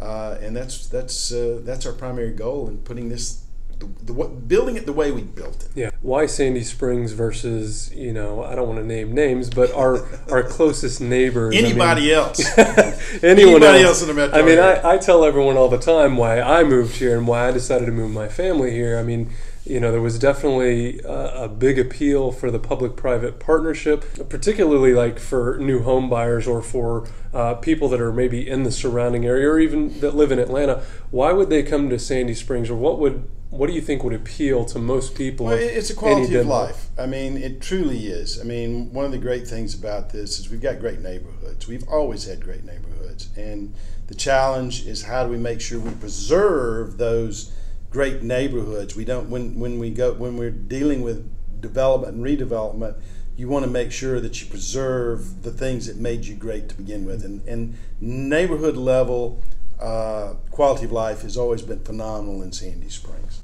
uh, 0.00 0.36
and 0.44 0.54
that's 0.56 0.86
that's 0.86 1.32
uh, 1.32 1.58
that's 1.64 1.84
our 1.86 1.92
primary 1.92 2.32
goal 2.32 2.68
in 2.68 2.78
putting 2.78 3.08
this, 3.08 3.42
the, 3.78 3.86
the, 4.04 4.12
what- 4.12 4.48
building 4.48 4.76
it 4.76 4.86
the 4.86 4.92
way 4.92 5.10
we 5.10 5.22
built 5.22 5.64
it. 5.64 5.70
Yeah. 5.74 5.90
Why 6.02 6.26
Sandy 6.26 6.62
Springs 6.64 7.12
versus, 7.12 7.92
you 7.94 8.12
know, 8.12 8.42
I 8.42 8.54
don't 8.54 8.66
want 8.68 8.80
to 8.80 8.86
name 8.86 9.12
names, 9.12 9.50
but 9.50 9.72
our 9.74 10.06
our 10.30 10.42
closest 10.42 11.00
neighbors. 11.00 11.54
I 11.54 11.58
mean- 11.58 11.66
Anybody 11.70 12.12
else? 12.12 12.40
anyone 12.58 13.62
Anybody 13.62 13.78
else. 13.84 14.00
else 14.00 14.02
in 14.02 14.08
the 14.08 14.14
metro 14.14 14.38
I 14.38 14.42
mean. 14.42 14.58
I, 14.58 14.94
I 14.94 14.98
tell 14.98 15.24
everyone 15.24 15.56
all 15.56 15.68
the 15.68 15.78
time 15.78 16.16
why 16.16 16.40
I 16.40 16.64
moved 16.64 16.96
here 16.96 17.16
and 17.16 17.26
why 17.26 17.48
I 17.48 17.52
decided 17.52 17.86
to 17.86 17.92
move 17.92 18.10
my 18.10 18.28
family 18.28 18.70
here. 18.70 18.98
I 18.98 19.02
mean, 19.02 19.30
you 19.64 19.80
know, 19.80 19.92
there 19.92 20.00
was 20.00 20.18
definitely 20.18 21.00
a, 21.00 21.44
a 21.44 21.48
big 21.48 21.78
appeal 21.78 22.32
for 22.32 22.50
the 22.50 22.58
public-private 22.58 23.38
partnership, 23.38 24.02
particularly 24.30 24.94
like 24.94 25.18
for 25.18 25.58
new 25.58 25.82
home 25.82 26.08
buyers 26.08 26.46
or 26.46 26.62
for 26.62 27.06
uh, 27.34 27.54
people 27.56 27.88
that 27.90 28.00
are 28.00 28.12
maybe 28.12 28.48
in 28.48 28.62
the 28.62 28.72
surrounding 28.72 29.26
area 29.26 29.46
or 29.50 29.58
even 29.58 30.00
that 30.00 30.16
live 30.16 30.32
in 30.32 30.38
Atlanta. 30.38 30.82
Why 31.10 31.32
would 31.32 31.50
they 31.50 31.62
come 31.62 31.90
to 31.90 31.98
Sandy 31.98 32.32
Springs, 32.34 32.70
or 32.70 32.76
what 32.76 32.98
would 32.98 33.28
what 33.50 33.66
do 33.66 33.72
you 33.72 33.80
think 33.80 34.04
would 34.04 34.12
appeal 34.12 34.64
to 34.66 34.78
most 34.78 35.14
people? 35.14 35.46
Well, 35.46 35.56
it's 35.56 35.88
a 35.88 35.94
quality 35.94 36.34
of 36.34 36.46
life. 36.46 36.88
I 36.98 37.06
mean, 37.06 37.38
it 37.38 37.62
truly 37.62 38.06
is. 38.06 38.38
I 38.40 38.44
mean, 38.44 38.92
one 38.92 39.06
of 39.06 39.10
the 39.10 39.18
great 39.18 39.46
things 39.48 39.74
about 39.74 40.10
this 40.10 40.38
is 40.38 40.50
we've 40.50 40.60
got 40.60 40.80
great 40.80 41.00
neighborhoods. 41.00 41.66
We've 41.66 41.88
always 41.88 42.24
had 42.24 42.44
great 42.44 42.64
neighborhoods, 42.64 43.30
and 43.36 43.74
the 44.08 44.14
challenge 44.14 44.86
is 44.86 45.04
how 45.04 45.24
do 45.24 45.30
we 45.30 45.38
make 45.38 45.60
sure 45.60 45.80
we 45.80 45.92
preserve 45.92 46.98
those 46.98 47.52
great 47.90 48.22
neighborhoods? 48.22 48.94
We 48.94 49.06
don't 49.06 49.30
when 49.30 49.58
when 49.58 49.78
we 49.78 49.90
go 49.90 50.12
when 50.12 50.36
we're 50.36 50.50
dealing 50.50 51.00
with 51.00 51.26
development 51.60 52.16
and 52.16 52.24
redevelopment. 52.24 53.00
You 53.36 53.48
want 53.48 53.64
to 53.64 53.70
make 53.70 53.92
sure 53.92 54.20
that 54.20 54.42
you 54.42 54.48
preserve 54.48 55.44
the 55.44 55.52
things 55.52 55.86
that 55.86 55.96
made 55.96 56.24
you 56.24 56.34
great 56.34 56.68
to 56.70 56.74
begin 56.74 57.06
with, 57.06 57.24
and, 57.24 57.46
and 57.46 57.76
neighborhood 58.00 58.76
level 58.76 59.42
uh, 59.80 60.34
quality 60.50 60.84
of 60.84 60.92
life 60.92 61.22
has 61.22 61.36
always 61.36 61.62
been 61.62 61.80
phenomenal 61.80 62.42
in 62.42 62.52
Sandy 62.52 62.88
Springs. 62.88 63.40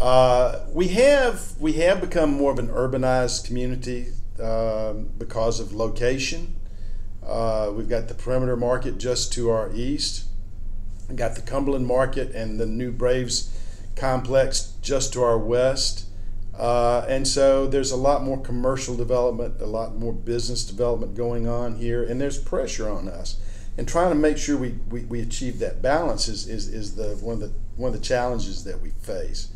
Uh, 0.00 0.66
we 0.72 0.88
have 0.88 1.54
we 1.58 1.74
have 1.74 2.00
become 2.00 2.30
more 2.30 2.52
of 2.52 2.58
an 2.58 2.68
urbanized 2.68 3.46
community 3.46 4.08
uh, 4.42 4.92
because 4.92 5.60
of 5.60 5.72
location. 5.72 6.56
Uh, 7.26 7.72
we've 7.74 7.88
got 7.88 8.08
the 8.08 8.14
perimeter 8.14 8.56
market 8.56 8.98
just 8.98 9.32
to 9.32 9.50
our 9.50 9.72
east. 9.72 10.26
We've 11.08 11.16
got 11.16 11.34
the 11.34 11.42
Cumberland 11.42 11.86
market 11.86 12.34
and 12.34 12.60
the 12.60 12.66
new 12.66 12.92
Braves 12.92 13.56
complex 13.94 14.74
just 14.82 15.12
to 15.14 15.22
our 15.22 15.38
west. 15.38 16.06
Uh, 16.56 17.04
and 17.08 17.26
so 17.26 17.66
there's 17.66 17.90
a 17.90 17.96
lot 17.96 18.22
more 18.22 18.40
commercial 18.40 18.96
development, 18.96 19.60
a 19.60 19.66
lot 19.66 19.94
more 19.94 20.12
business 20.12 20.64
development 20.64 21.14
going 21.14 21.46
on 21.46 21.76
here, 21.76 22.02
and 22.02 22.20
there's 22.20 22.38
pressure 22.38 22.88
on 22.88 23.08
us 23.08 23.38
and 23.78 23.86
trying 23.86 24.10
to 24.10 24.14
make 24.14 24.38
sure 24.38 24.56
we, 24.56 24.74
we, 24.90 25.00
we 25.04 25.20
achieve 25.20 25.58
that 25.58 25.82
balance 25.82 26.28
is, 26.28 26.48
is, 26.48 26.68
is 26.68 26.96
the 26.96 27.16
one 27.24 27.34
of 27.34 27.40
the 27.40 27.52
one 27.76 27.92
of 27.92 28.00
the 28.00 28.04
challenges 28.04 28.64
that 28.64 28.80
we 28.80 28.90
face. 28.90 29.48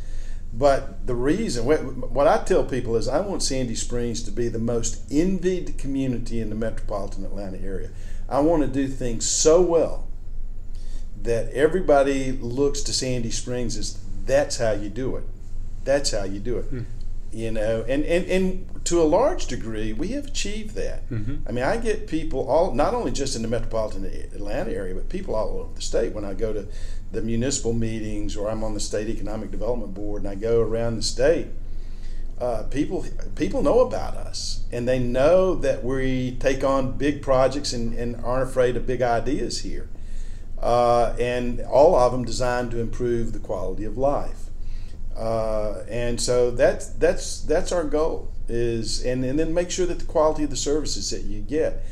But 0.53 1.07
the 1.07 1.15
reason, 1.15 1.65
what 1.65 2.27
I 2.27 2.43
tell 2.45 2.65
people 2.65 2.97
is, 2.97 3.07
I 3.07 3.21
want 3.21 3.43
Sandy 3.43 3.77
Springs 3.77 4.23
to 4.25 4.33
be 4.33 4.49
the 4.49 4.59
most 4.59 5.01
envied 5.11 5.79
community 5.79 6.41
in 6.41 6.51
the 6.51 6.57
metropolitan 6.57 7.25
Atlanta 7.25 7.59
area. 7.59 7.91
I 8.29 8.41
want 8.41 8.63
to 8.63 8.69
do 8.69 8.89
things 8.89 9.29
so 9.29 9.63
well 9.63 10.09
that 11.23 11.53
everybody 11.53 12.33
looks 12.33 12.83
to 12.83 12.93
Sandy 12.93 13.31
Springs 13.31 13.77
as 13.77 14.01
that's 14.27 14.59
how 14.59 14.73
you 14.73 14.89
do 14.89 15.17
it. 15.17 15.25
That's 15.85 16.11
how 16.11 16.25
you 16.25 16.41
do 16.41 16.59
it. 16.59 16.65
Hmm 16.65 16.83
you 17.33 17.51
know 17.51 17.85
and, 17.89 18.05
and 18.05 18.27
and 18.27 18.85
to 18.85 19.01
a 19.01 19.05
large 19.05 19.47
degree 19.47 19.93
we 19.93 20.09
have 20.09 20.27
achieved 20.27 20.75
that. 20.75 21.09
Mm-hmm. 21.11 21.49
i 21.49 21.53
mean 21.53 21.65
i 21.65 21.77
get 21.77 22.07
people 22.07 22.49
all 22.49 22.75
not 22.75 22.95
only 22.95 23.13
just 23.13 23.37
in 23.37 23.43
the 23.43 23.49
metropolitan 23.49 24.05
atlanta 24.05 24.73
area 24.73 24.95
but 24.95 25.09
people 25.09 25.35
all 25.35 25.61
over 25.61 25.75
the 25.75 25.83
state. 25.83 26.13
When 26.13 26.25
i 26.25 26.35
go 26.35 26.53
to 26.53 26.67
the 27.13 27.23
municipal 27.23 27.73
meetings 27.73 28.37
or 28.37 28.51
i'm 28.51 28.65
on 28.65 28.75
the 28.75 28.81
state 28.81 29.09
economic 29.09 29.51
development 29.51 29.95
board 29.95 30.23
and 30.23 30.31
i 30.31 30.35
go 30.35 30.61
around 30.61 30.97
the 30.97 31.03
state 31.03 31.49
uh, 32.41 32.63
people 32.65 33.05
people 33.37 33.63
know 33.63 33.81
about 33.81 34.17
us. 34.17 34.65
And 34.73 34.89
they 34.89 34.99
know 34.99 35.55
that 35.57 35.85
we 35.85 36.37
take 36.41 36.65
on 36.65 36.93
big 36.93 37.23
projects 37.23 37.73
and, 37.73 37.93
and 37.93 38.17
aren't 38.25 38.49
afraid 38.49 38.77
of 38.77 38.87
big 38.87 39.03
ideas 39.03 39.61
here. 39.61 39.89
Uh, 40.59 41.15
and 41.19 41.61
all 41.61 41.95
of 41.95 42.13
them 42.13 42.25
designed 42.25 42.71
to 42.71 42.79
improve 42.79 43.33
the 43.33 43.39
quality 43.39 43.85
of 43.85 43.97
life 43.97 44.40
uh, 45.21 45.85
and 45.87 46.19
so 46.19 46.51
that's 46.51 46.87
that's 46.89 47.43
that's 47.43 47.73
our 47.73 47.85
goal 47.85 48.33
is 48.49 49.05
and, 49.05 49.23
and 49.23 49.39
then 49.39 49.53
make 49.53 49.71
sure 49.71 49.85
that 49.85 49.99
the 49.99 50.07
quality 50.07 50.45
of 50.45 50.51
the 50.51 50.57
services 50.57 51.11
that 51.11 51.23
you 51.23 51.41
get. 51.41 51.85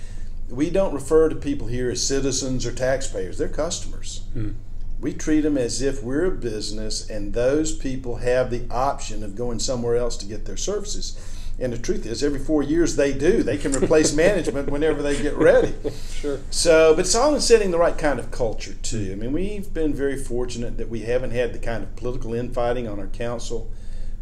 We 0.49 0.71
don't 0.71 0.95
refer 0.95 1.29
to 1.29 1.37
people 1.37 1.67
here 1.67 1.91
as 1.91 2.03
citizens 2.03 2.65
or 2.65 2.73
taxpayers. 2.73 3.37
They're 3.37 3.49
customers. 3.49 4.23
Hmm. 4.33 4.53
we 4.99 5.13
treat 5.13 5.43
them 5.43 5.59
as 5.59 5.83
if 5.83 6.03
we're 6.03 6.25
a 6.25 6.31
business 6.31 7.09
and 7.11 7.35
those 7.35 7.77
people 7.77 8.17
have 8.17 8.51
the 8.51 8.67
option 8.71 9.23
of 9.23 9.37
going 9.37 9.59
somewhere 9.59 9.97
else 9.97 10.17
to 10.17 10.27
get 10.27 10.47
their 10.47 10.57
services 10.57 11.38
and 11.61 11.73
the 11.73 11.79
truth 11.79 12.07
is, 12.07 12.23
every 12.23 12.39
four 12.39 12.63
years 12.63 12.95
they 12.95 13.13
do. 13.13 13.43
They 13.43 13.59
can 13.59 13.73
replace 13.73 14.13
management 14.15 14.71
whenever 14.71 15.03
they 15.03 15.21
get 15.21 15.35
ready. 15.37 15.75
Sure. 16.13 16.41
So, 16.51 16.95
but 16.95 17.01
it's 17.01 17.15
all 17.15 17.35
in 17.35 17.41
setting 17.41 17.73
the 17.73 17.79
right 17.79 17.99
kind 17.99 18.21
of 18.21 18.31
culture 18.31 18.75
too. 18.75 19.11
I 19.13 19.17
mean, 19.17 19.33
we've 19.33 19.73
been 19.73 19.93
very 19.93 20.17
fortunate 20.17 20.77
that 20.79 20.89
we 20.89 21.01
haven't 21.01 21.33
had 21.33 21.53
the 21.53 21.59
kind 21.59 21.83
of 21.83 21.97
political 21.97 22.33
infighting 22.33 22.87
on 22.87 23.01
our 23.01 23.09
council. 23.09 23.71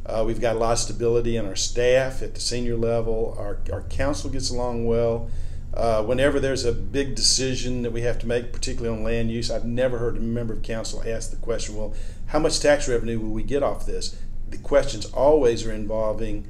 Uh, 0.06 0.24
we've 0.26 0.40
got 0.40 0.56
a 0.56 0.58
lot 0.58 0.72
of 0.72 0.78
stability 0.78 1.36
in 1.36 1.46
our 1.46 1.56
staff 1.56 2.22
at 2.22 2.34
the 2.34 2.40
senior 2.40 2.76
level. 2.76 3.34
Our, 3.38 3.58
our 3.72 3.82
council 3.82 4.30
gets 4.30 4.50
along 4.50 4.86
well. 4.86 5.28
Uh, 5.74 6.02
whenever 6.02 6.40
there's 6.40 6.64
a 6.64 6.72
big 6.72 7.14
decision 7.14 7.82
that 7.82 7.92
we 7.92 8.00
have 8.00 8.18
to 8.20 8.26
make, 8.26 8.50
particularly 8.50 8.96
on 8.96 9.04
land 9.04 9.30
use, 9.30 9.50
I've 9.50 9.66
never 9.66 9.98
heard 9.98 10.16
a 10.16 10.20
member 10.20 10.54
of 10.54 10.62
council 10.62 11.02
ask 11.04 11.32
the 11.32 11.36
question, 11.36 11.76
well, 11.76 11.92
how 12.26 12.38
much 12.38 12.60
tax 12.60 12.88
revenue 12.88 13.20
will 13.20 13.30
we 13.32 13.42
get 13.42 13.62
off 13.62 13.84
this? 13.84 14.16
The 14.48 14.56
questions 14.58 15.04
always 15.06 15.66
are 15.66 15.72
involving 15.72 16.46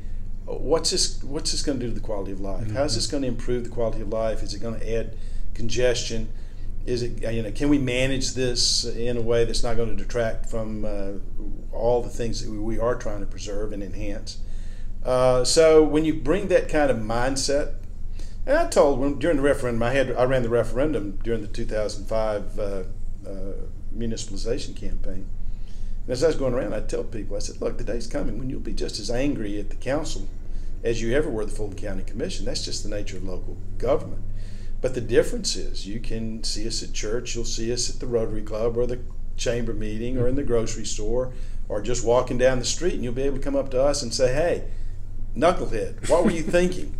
what's 0.47 0.91
this 0.91 1.23
what's 1.23 1.51
this 1.51 1.63
going 1.63 1.79
to 1.81 1.87
do 1.87 1.93
to 1.93 1.95
the 1.95 2.05
quality 2.05 2.33
of 2.33 2.41
life? 2.41 2.65
Mm-hmm. 2.65 2.77
How's 2.77 2.95
this 2.95 3.07
going 3.07 3.23
to 3.23 3.29
improve 3.29 3.65
the 3.65 3.71
quality 3.71 4.01
of 4.01 4.09
life? 4.09 4.43
Is 4.43 4.55
it 4.55 4.61
going 4.61 4.79
to 4.79 4.95
add 4.95 5.17
congestion? 5.55 6.29
Is 6.87 7.03
it 7.03 7.21
you 7.33 7.43
know 7.43 7.51
can 7.51 7.69
we 7.69 7.79
manage 7.79 8.35
this 8.35 8.85
in 8.85 9.17
a 9.17 9.23
way 9.23 9.45
that's 9.45 9.63
not 9.63 9.77
going 9.77 9.97
to 9.97 10.03
detract 10.03 10.47
from 10.47 10.85
uh, 10.85 11.13
all 11.73 12.03
the 12.03 12.09
things 12.09 12.45
that 12.45 12.51
we 12.51 12.79
are 12.79 12.95
trying 12.95 13.21
to 13.21 13.27
preserve 13.27 13.73
and 13.73 13.83
enhance? 13.83 14.39
Uh, 15.05 15.45
so 15.45 15.83
when 15.83 16.05
you 16.05 16.15
bring 16.15 16.49
that 16.49 16.69
kind 16.69 16.91
of 16.91 16.97
mindset, 16.97 17.75
and 18.45 18.57
I 18.57 18.69
told 18.69 19.01
when 19.01 19.19
during 19.19 19.39
the 19.39 19.43
referendum 19.43 19.83
I 19.83 19.93
had 19.93 20.13
I 20.13 20.25
ran 20.25 20.43
the 20.43 20.49
referendum 20.49 21.19
during 21.25 21.43
the 21.43 21.49
2005 21.49 22.59
uh, 22.59 22.63
uh, 22.63 22.85
municipalization 23.97 24.77
campaign. 24.77 25.27
And 26.07 26.13
as 26.13 26.23
I 26.23 26.29
was 26.29 26.37
going 26.37 26.55
around, 26.55 26.73
I'd 26.73 26.89
tell 26.89 27.05
people, 27.05 27.37
I 27.37 27.41
said, 27.41 27.61
look, 27.61 27.79
the 27.79 27.85
day's 27.85 28.07
coming 28.07 28.39
when 28.39 28.49
you'll 28.49 28.61
be 28.61 28.73
just 28.73 29.01
as 29.01 29.11
angry 29.11 29.59
at 29.59 29.71
the 29.71 29.77
council 29.77 30.29
as 30.85 31.03
you 31.03 31.13
ever 31.15 31.29
were 31.29 31.43
at 31.43 31.49
the 31.49 31.55
Fulton 31.55 31.77
County 31.77 32.05
Commission. 32.05 32.45
That's 32.45 32.65
just 32.65 32.85
the 32.85 32.89
nature 32.89 33.17
of 33.17 33.25
local 33.25 33.57
government. 33.77 34.23
But 34.81 34.95
the 34.95 35.01
difference 35.01 35.57
is 35.57 35.87
you 35.87 35.99
can 35.99 36.45
see 36.45 36.67
us 36.67 36.83
at 36.83 36.93
church, 36.93 37.35
you'll 37.35 37.45
see 37.45 37.73
us 37.73 37.91
at 37.91 37.99
the 37.99 38.07
Rotary 38.07 38.43
Club 38.43 38.77
or 38.77 38.87
the 38.87 39.01
chamber 39.37 39.75
meeting 39.75 40.17
or 40.17 40.29
in 40.29 40.37
the 40.37 40.45
grocery 40.45 40.85
store 40.85 41.33
or 41.69 41.83
just 41.83 42.05
walking 42.05 42.39
down 42.39 42.61
the 42.61 42.65
street, 42.65 42.95
and 42.95 43.03
you'll 43.03 43.13
be 43.13 43.23
able 43.23 43.39
to 43.39 43.43
come 43.43 43.57
up 43.57 43.71
to 43.73 43.83
us 43.83 44.03
and 44.03 44.15
say, 44.15 44.33
hey, 44.33 44.69
knucklehead, 45.37 46.09
what 46.09 46.25
were 46.25 46.31
you 46.31 46.43
thinking? 46.45 46.95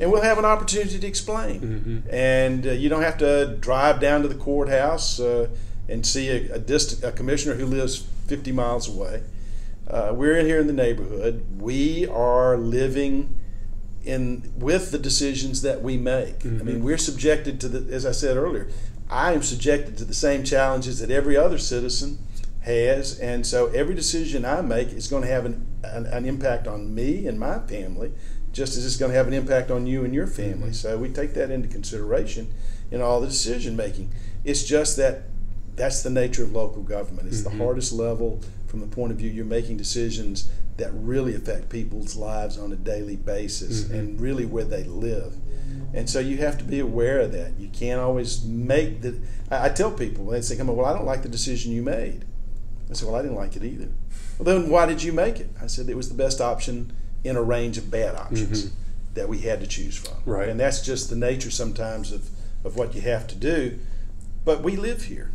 and 0.00 0.10
we'll 0.10 0.22
have 0.22 0.38
an 0.38 0.44
opportunity 0.44 0.98
to 0.98 1.06
explain. 1.06 1.60
Mm-hmm. 1.60 1.98
And 2.10 2.66
uh, 2.66 2.70
you 2.70 2.88
don't 2.88 3.02
have 3.02 3.18
to 3.18 3.56
drive 3.60 4.00
down 4.00 4.22
to 4.22 4.28
the 4.28 4.34
courthouse 4.34 5.20
uh, 5.20 5.48
and 5.88 6.06
see 6.06 6.28
a, 6.28 6.54
a, 6.54 6.58
distant, 6.58 7.04
a 7.04 7.12
commissioner 7.12 7.54
who 7.56 7.66
lives 7.66 8.06
50 8.26 8.52
miles 8.52 8.88
away. 8.88 9.22
Uh, 9.88 10.12
we're 10.14 10.36
in 10.36 10.46
here 10.46 10.60
in 10.60 10.66
the 10.66 10.72
neighborhood. 10.72 11.44
We 11.60 12.06
are 12.06 12.56
living 12.56 13.38
in 14.04 14.52
with 14.56 14.90
the 14.90 14.98
decisions 14.98 15.62
that 15.62 15.82
we 15.82 15.96
make. 15.96 16.40
Mm-hmm. 16.40 16.60
I 16.60 16.64
mean, 16.64 16.74
mm-hmm. 16.76 16.84
we're 16.84 16.98
subjected 16.98 17.60
to 17.60 17.68
the, 17.68 17.94
as 17.94 18.06
I 18.06 18.12
said 18.12 18.36
earlier, 18.36 18.68
I 19.10 19.32
am 19.32 19.42
subjected 19.42 19.96
to 19.98 20.04
the 20.04 20.14
same 20.14 20.44
challenges 20.44 20.98
that 21.00 21.10
every 21.10 21.36
other 21.36 21.58
citizen 21.58 22.18
has, 22.62 23.18
and 23.18 23.46
so 23.46 23.66
every 23.68 23.94
decision 23.94 24.44
I 24.44 24.60
make 24.62 24.88
is 24.88 25.08
going 25.08 25.22
to 25.22 25.28
have 25.28 25.44
an, 25.44 25.66
an, 25.82 26.06
an 26.06 26.24
impact 26.24 26.66
on 26.66 26.94
me 26.94 27.26
and 27.26 27.38
my 27.38 27.58
family, 27.60 28.12
just 28.52 28.76
as 28.76 28.86
it's 28.86 28.96
going 28.96 29.10
to 29.10 29.18
have 29.18 29.26
an 29.26 29.34
impact 29.34 29.70
on 29.70 29.86
you 29.86 30.04
and 30.04 30.14
your 30.14 30.26
family. 30.26 30.68
Mm-hmm. 30.68 30.72
So 30.72 30.96
we 30.96 31.08
take 31.08 31.34
that 31.34 31.50
into 31.50 31.68
consideration 31.68 32.52
in 32.90 33.00
all 33.00 33.20
the 33.20 33.26
decision 33.26 33.76
making. 33.76 34.12
It's 34.44 34.62
just 34.62 34.96
that 34.96 35.24
that's 35.76 36.02
the 36.02 36.10
nature 36.10 36.42
of 36.42 36.52
local 36.52 36.82
government. 36.82 37.28
It's 37.28 37.42
mm-hmm. 37.42 37.58
the 37.58 37.64
hardest 37.64 37.92
level 37.92 38.40
from 38.66 38.80
the 38.80 38.86
point 38.86 39.12
of 39.12 39.18
view 39.18 39.30
you're 39.30 39.44
making 39.44 39.76
decisions 39.76 40.50
that 40.76 40.90
really 40.94 41.34
affect 41.34 41.68
people's 41.68 42.16
lives 42.16 42.58
on 42.58 42.72
a 42.72 42.76
daily 42.76 43.16
basis 43.16 43.84
mm-hmm. 43.84 43.94
and 43.94 44.20
really 44.20 44.46
where 44.46 44.64
they 44.64 44.84
live. 44.84 45.34
And 45.94 46.08
so 46.08 46.20
you 46.20 46.38
have 46.38 46.56
to 46.58 46.64
be 46.64 46.80
aware 46.80 47.20
of 47.20 47.32
that. 47.32 47.58
You 47.58 47.68
can't 47.68 48.00
always 48.00 48.44
make 48.44 49.02
the. 49.02 49.18
I, 49.50 49.66
I 49.66 49.68
tell 49.68 49.90
people 49.90 50.26
they 50.26 50.40
say, 50.40 50.56
"Come 50.56 50.70
on, 50.70 50.76
well, 50.76 50.86
I 50.86 50.94
don't 50.94 51.04
like 51.04 51.22
the 51.22 51.28
decision 51.28 51.72
you 51.72 51.82
made." 51.82 52.24
I 52.90 52.94
said, 52.94 53.08
"Well, 53.08 53.16
I 53.16 53.22
didn't 53.22 53.36
like 53.36 53.56
it 53.56 53.64
either." 53.64 53.88
Well, 54.38 54.44
then 54.44 54.70
why 54.70 54.86
did 54.86 55.02
you 55.02 55.12
make 55.12 55.38
it? 55.38 55.50
I 55.60 55.66
said 55.66 55.88
it 55.88 55.96
was 55.96 56.08
the 56.08 56.14
best 56.14 56.40
option 56.40 56.92
in 57.24 57.36
a 57.36 57.42
range 57.42 57.78
of 57.78 57.90
bad 57.90 58.16
options 58.16 58.64
mm-hmm. 58.64 58.74
that 59.14 59.28
we 59.28 59.38
had 59.40 59.60
to 59.60 59.66
choose 59.66 59.96
from. 59.96 60.16
Right. 60.24 60.48
And 60.48 60.58
that's 60.58 60.82
just 60.82 61.10
the 61.10 61.16
nature 61.16 61.50
sometimes 61.50 62.12
of 62.12 62.30
of 62.64 62.76
what 62.76 62.94
you 62.94 63.02
have 63.02 63.26
to 63.28 63.34
do. 63.34 63.78
But 64.44 64.62
we 64.62 64.76
live 64.76 65.04
here 65.04 65.30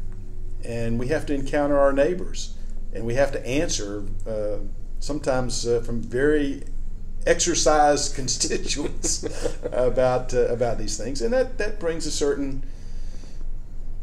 and 0.63 0.99
we 0.99 1.07
have 1.07 1.25
to 1.27 1.33
encounter 1.33 1.77
our 1.77 1.93
neighbors, 1.93 2.55
and 2.93 3.05
we 3.05 3.15
have 3.15 3.31
to 3.31 3.45
answer 3.45 4.03
uh, 4.27 4.57
sometimes 4.99 5.67
uh, 5.67 5.81
from 5.81 6.01
very 6.01 6.63
exercised 7.25 8.15
constituents 8.19 9.23
about 9.71 10.33
uh, 10.33 10.47
about 10.47 10.77
these 10.77 10.97
things, 10.97 11.21
and 11.21 11.33
that 11.33 11.57
that 11.57 11.79
brings 11.79 12.05
a 12.05 12.11
certain 12.11 12.63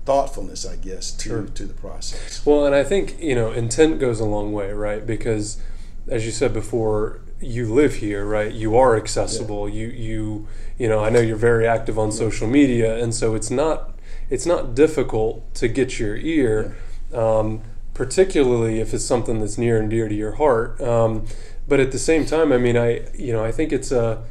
thoughtfulness, 0.05 0.67
I 0.67 0.77
guess, 0.77 1.11
to 1.13 1.29
sure. 1.29 1.43
to 1.43 1.65
the 1.65 1.75
process. 1.75 2.45
Well, 2.45 2.67
and 2.67 2.75
I 2.75 2.85
think 2.85 3.21
you 3.21 3.35
know 3.35 3.53
intent 3.53 3.99
goes 3.99 4.21
a 4.21 4.25
long 4.25 4.53
way, 4.53 4.73
right? 4.73 5.05
Because 5.07 5.61
as 6.09 6.27
you 6.27 6.33
said 6.33 6.53
before, 6.53 7.21
you 7.41 7.73
live 7.73 7.97
here, 7.97 8.25
right? 8.25 8.53
You 8.53 8.77
are 8.77 8.97
accessible. 8.97 9.69
Yeah. 9.69 9.75
You 9.75 9.89
you 9.89 10.49
you 10.79 10.89
know, 10.89 11.05
I 11.05 11.11
know 11.11 11.21
you're 11.21 11.37
very 11.37 11.67
active 11.67 11.99
on 11.99 12.13
social 12.13 12.49
media, 12.49 12.97
and 13.03 13.15
so 13.15 13.35
it's 13.35 13.51
not 13.51 13.94
it's 14.35 14.47
not 14.47 14.75
difficult 14.75 15.55
to 15.55 15.69
get 15.69 16.01
your 16.01 16.17
ear, 16.17 16.77
yeah. 17.13 17.39
um, 17.39 17.63
particularly 17.95 18.81
if 18.81 18.93
it's 18.93 19.05
something 19.05 19.39
that's 19.39 19.57
near 19.57 19.81
and 19.81 19.89
dear 19.89 20.09
to 20.09 20.15
your 20.15 20.33
heart. 20.33 20.81
Um, 20.81 21.27
but 21.69 21.79
at 21.79 21.93
the 21.93 22.01
same 22.01 22.27
time, 22.27 22.53
I 22.53 22.59
mean, 22.59 22.77
I 22.77 23.07
you 23.15 23.33
know, 23.33 23.45
I 23.45 23.53
think 23.53 23.73
it's 23.73 23.93
a 23.93 24.25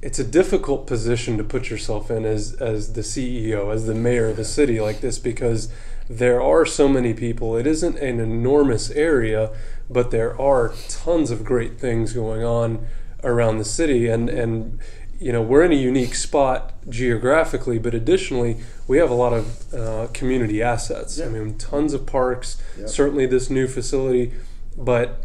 it's 0.00 0.20
a 0.20 0.24
difficult 0.24 0.86
position 0.86 1.36
to 1.38 1.44
put 1.44 1.70
yourself 1.70 2.08
in 2.08 2.24
as 2.24 2.54
as 2.54 2.92
the 2.92 3.00
CEO, 3.00 3.74
as 3.74 3.86
the 3.86 3.96
mayor 3.96 4.28
of 4.28 4.38
a 4.38 4.44
city 4.44 4.80
like 4.80 5.00
this, 5.00 5.18
because 5.18 5.72
there 6.08 6.40
are 6.40 6.64
so 6.64 6.88
many 6.88 7.12
people. 7.12 7.56
It 7.56 7.66
isn't 7.66 7.98
an 7.98 8.20
enormous 8.20 8.92
area, 8.92 9.50
but 9.90 10.12
there 10.12 10.40
are 10.40 10.72
tons 10.88 11.32
of 11.32 11.44
great 11.44 11.80
things 11.80 12.12
going 12.12 12.44
on 12.44 12.86
around 13.24 13.58
the 13.58 13.64
city, 13.64 14.06
and 14.06 14.30
and 14.30 14.78
you 15.20 15.32
know 15.32 15.42
we're 15.42 15.62
in 15.62 15.70
a 15.70 15.76
unique 15.76 16.14
spot 16.14 16.72
geographically, 16.88 17.78
but 17.78 17.94
additionally 17.94 18.56
we 18.88 18.98
have 18.98 19.10
a 19.10 19.14
lot 19.14 19.32
of 19.32 19.74
uh, 19.74 20.08
community 20.12 20.62
assets. 20.62 21.18
Yeah. 21.18 21.26
I 21.26 21.28
mean, 21.28 21.58
tons 21.58 21.94
of 21.94 22.06
parks. 22.06 22.60
Certainly, 22.86 23.26
this 23.26 23.50
new 23.50 23.68
facility, 23.68 24.32
but 24.76 25.22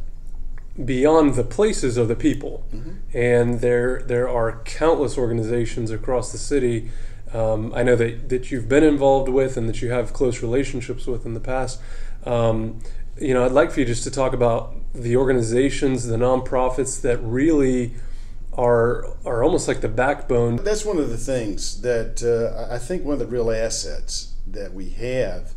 beyond 0.84 1.36
the 1.36 1.43
places 1.43 1.95
of 1.95 2.08
the 2.08 2.15
people. 2.15 2.65
Mm-hmm. 2.73 3.17
And 3.17 3.62
there 3.62 4.01
there 4.01 4.27
are 4.27 4.62
countless 4.65 5.17
organizations 5.17 5.91
across 5.91 6.31
the 6.31 6.38
city. 6.38 6.91
Um, 7.34 7.73
I 7.73 7.84
know 7.84 7.95
that, 7.95 8.29
that 8.29 8.51
you've 8.51 8.69
been 8.69 8.84
involved 8.84 9.29
with 9.29 9.58
and 9.58 9.67
that 9.67 9.81
you 9.81 9.91
have 9.91 10.13
close 10.13 10.41
relationships 10.41 11.08
with 11.08 11.25
in 11.25 11.34
the 11.34 11.39
past. 11.39 11.81
Um, 12.25 12.79
you 13.19 13.34
know, 13.34 13.45
I'd 13.45 13.51
like 13.51 13.71
for 13.71 13.79
you 13.79 13.86
just 13.86 14.03
to 14.03 14.12
talk 14.12 14.34
about 14.34 14.73
the 14.93 15.15
organizations, 15.15 16.05
the 16.05 16.17
nonprofits 16.17 17.01
that 17.01 17.17
really 17.21 17.93
are 18.56 19.15
are 19.26 19.44
almost 19.44 19.68
like 19.68 19.82
the 19.82 19.89
backbone. 19.89 20.58
That's 20.58 20.86
one 20.86 20.98
of 20.98 21.10
the 21.10 21.18
things 21.18 21.82
that 21.82 22.24
uh, 22.24 22.74
I 22.74 22.78
think 22.78 23.04
one 23.04 23.13
of 23.13 23.20
the 23.20 23.28
real 23.28 23.52
assets 23.52 24.34
that 24.48 24.74
we 24.74 24.89
have 24.91 25.54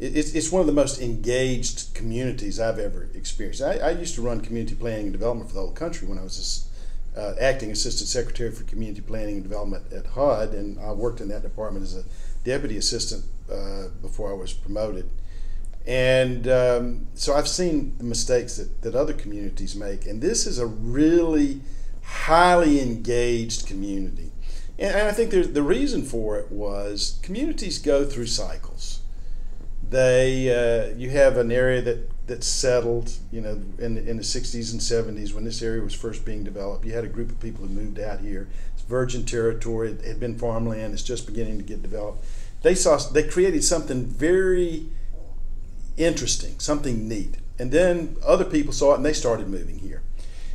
it's, 0.00 0.32
it's 0.34 0.52
one 0.52 0.60
of 0.60 0.66
the 0.66 0.72
most 0.72 1.00
engaged 1.00 1.92
communities 1.94 2.60
I've 2.60 2.78
ever 2.78 3.08
experienced. 3.14 3.62
I, 3.62 3.78
I, 3.78 3.90
used 3.90 4.14
to 4.14 4.22
run 4.22 4.40
community 4.40 4.76
planning 4.76 5.06
and 5.06 5.12
development 5.12 5.50
for 5.50 5.54
the 5.54 5.60
whole 5.60 5.72
country 5.72 6.06
when 6.06 6.18
I 6.18 6.22
was 6.22 6.68
uh, 7.16 7.34
acting 7.40 7.72
assistant 7.72 8.08
secretary 8.08 8.52
for 8.52 8.62
community 8.64 9.00
planning 9.00 9.34
and 9.36 9.42
development 9.42 9.92
at 9.92 10.06
HUD, 10.06 10.54
and 10.54 10.78
I 10.78 10.92
worked 10.92 11.20
in 11.20 11.28
that 11.28 11.42
department 11.42 11.84
as 11.84 11.96
a 11.96 12.04
deputy 12.44 12.76
assistant 12.76 13.24
uh, 13.52 13.88
before 14.00 14.30
I 14.30 14.34
was 14.34 14.52
promoted. 14.52 15.10
And 15.84 16.46
um, 16.46 17.08
so 17.14 17.34
I've 17.34 17.48
seen 17.48 17.96
the 17.98 18.04
mistakes 18.04 18.56
that, 18.58 18.82
that 18.82 18.94
other 18.94 19.14
communities 19.14 19.74
make, 19.74 20.06
and 20.06 20.22
this 20.22 20.46
is 20.46 20.60
a 20.60 20.66
really 20.66 21.60
highly 22.08 22.80
engaged 22.80 23.66
community. 23.66 24.32
And, 24.78 25.08
I 25.08 25.12
think 25.12 25.30
the 25.30 25.62
reason 25.62 26.02
for 26.02 26.38
it 26.38 26.50
was 26.50 27.18
communities 27.22 27.78
go 27.78 28.04
through 28.04 28.26
cycles. 28.26 29.00
They 29.90 30.50
uh, 30.50 30.96
you 30.96 31.10
have 31.10 31.36
an 31.36 31.50
area 31.50 31.82
that 31.82 32.10
that 32.26 32.44
settled 32.44 33.12
you 33.32 33.40
know 33.40 33.60
in 33.78 33.96
in 33.96 34.18
the 34.18 34.22
60s 34.22 34.72
and 34.72 34.80
70s 34.80 35.32
when 35.32 35.44
this 35.44 35.62
area 35.62 35.82
was 35.82 35.94
first 35.94 36.24
being 36.24 36.44
developed. 36.44 36.84
You 36.84 36.92
had 36.92 37.04
a 37.04 37.08
group 37.08 37.30
of 37.30 37.40
people 37.40 37.66
who 37.66 37.72
moved 37.72 37.98
out 37.98 38.20
here. 38.20 38.48
It's 38.74 38.82
virgin 38.82 39.24
territory. 39.24 39.92
It 39.92 40.04
had 40.04 40.20
been 40.20 40.38
farmland. 40.38 40.92
It's 40.92 41.02
just 41.02 41.26
beginning 41.26 41.56
to 41.58 41.64
get 41.64 41.82
developed. 41.82 42.24
They 42.62 42.74
saw 42.74 42.98
they 42.98 43.24
created 43.26 43.64
something 43.64 44.04
very 44.04 44.88
interesting 45.96 46.58
something 46.60 47.08
neat. 47.08 47.36
And 47.58 47.72
then 47.72 48.16
other 48.24 48.44
people 48.44 48.72
saw 48.72 48.92
it 48.92 48.96
and 48.96 49.04
they 49.04 49.12
started 49.12 49.48
moving 49.48 49.80
here 49.80 50.02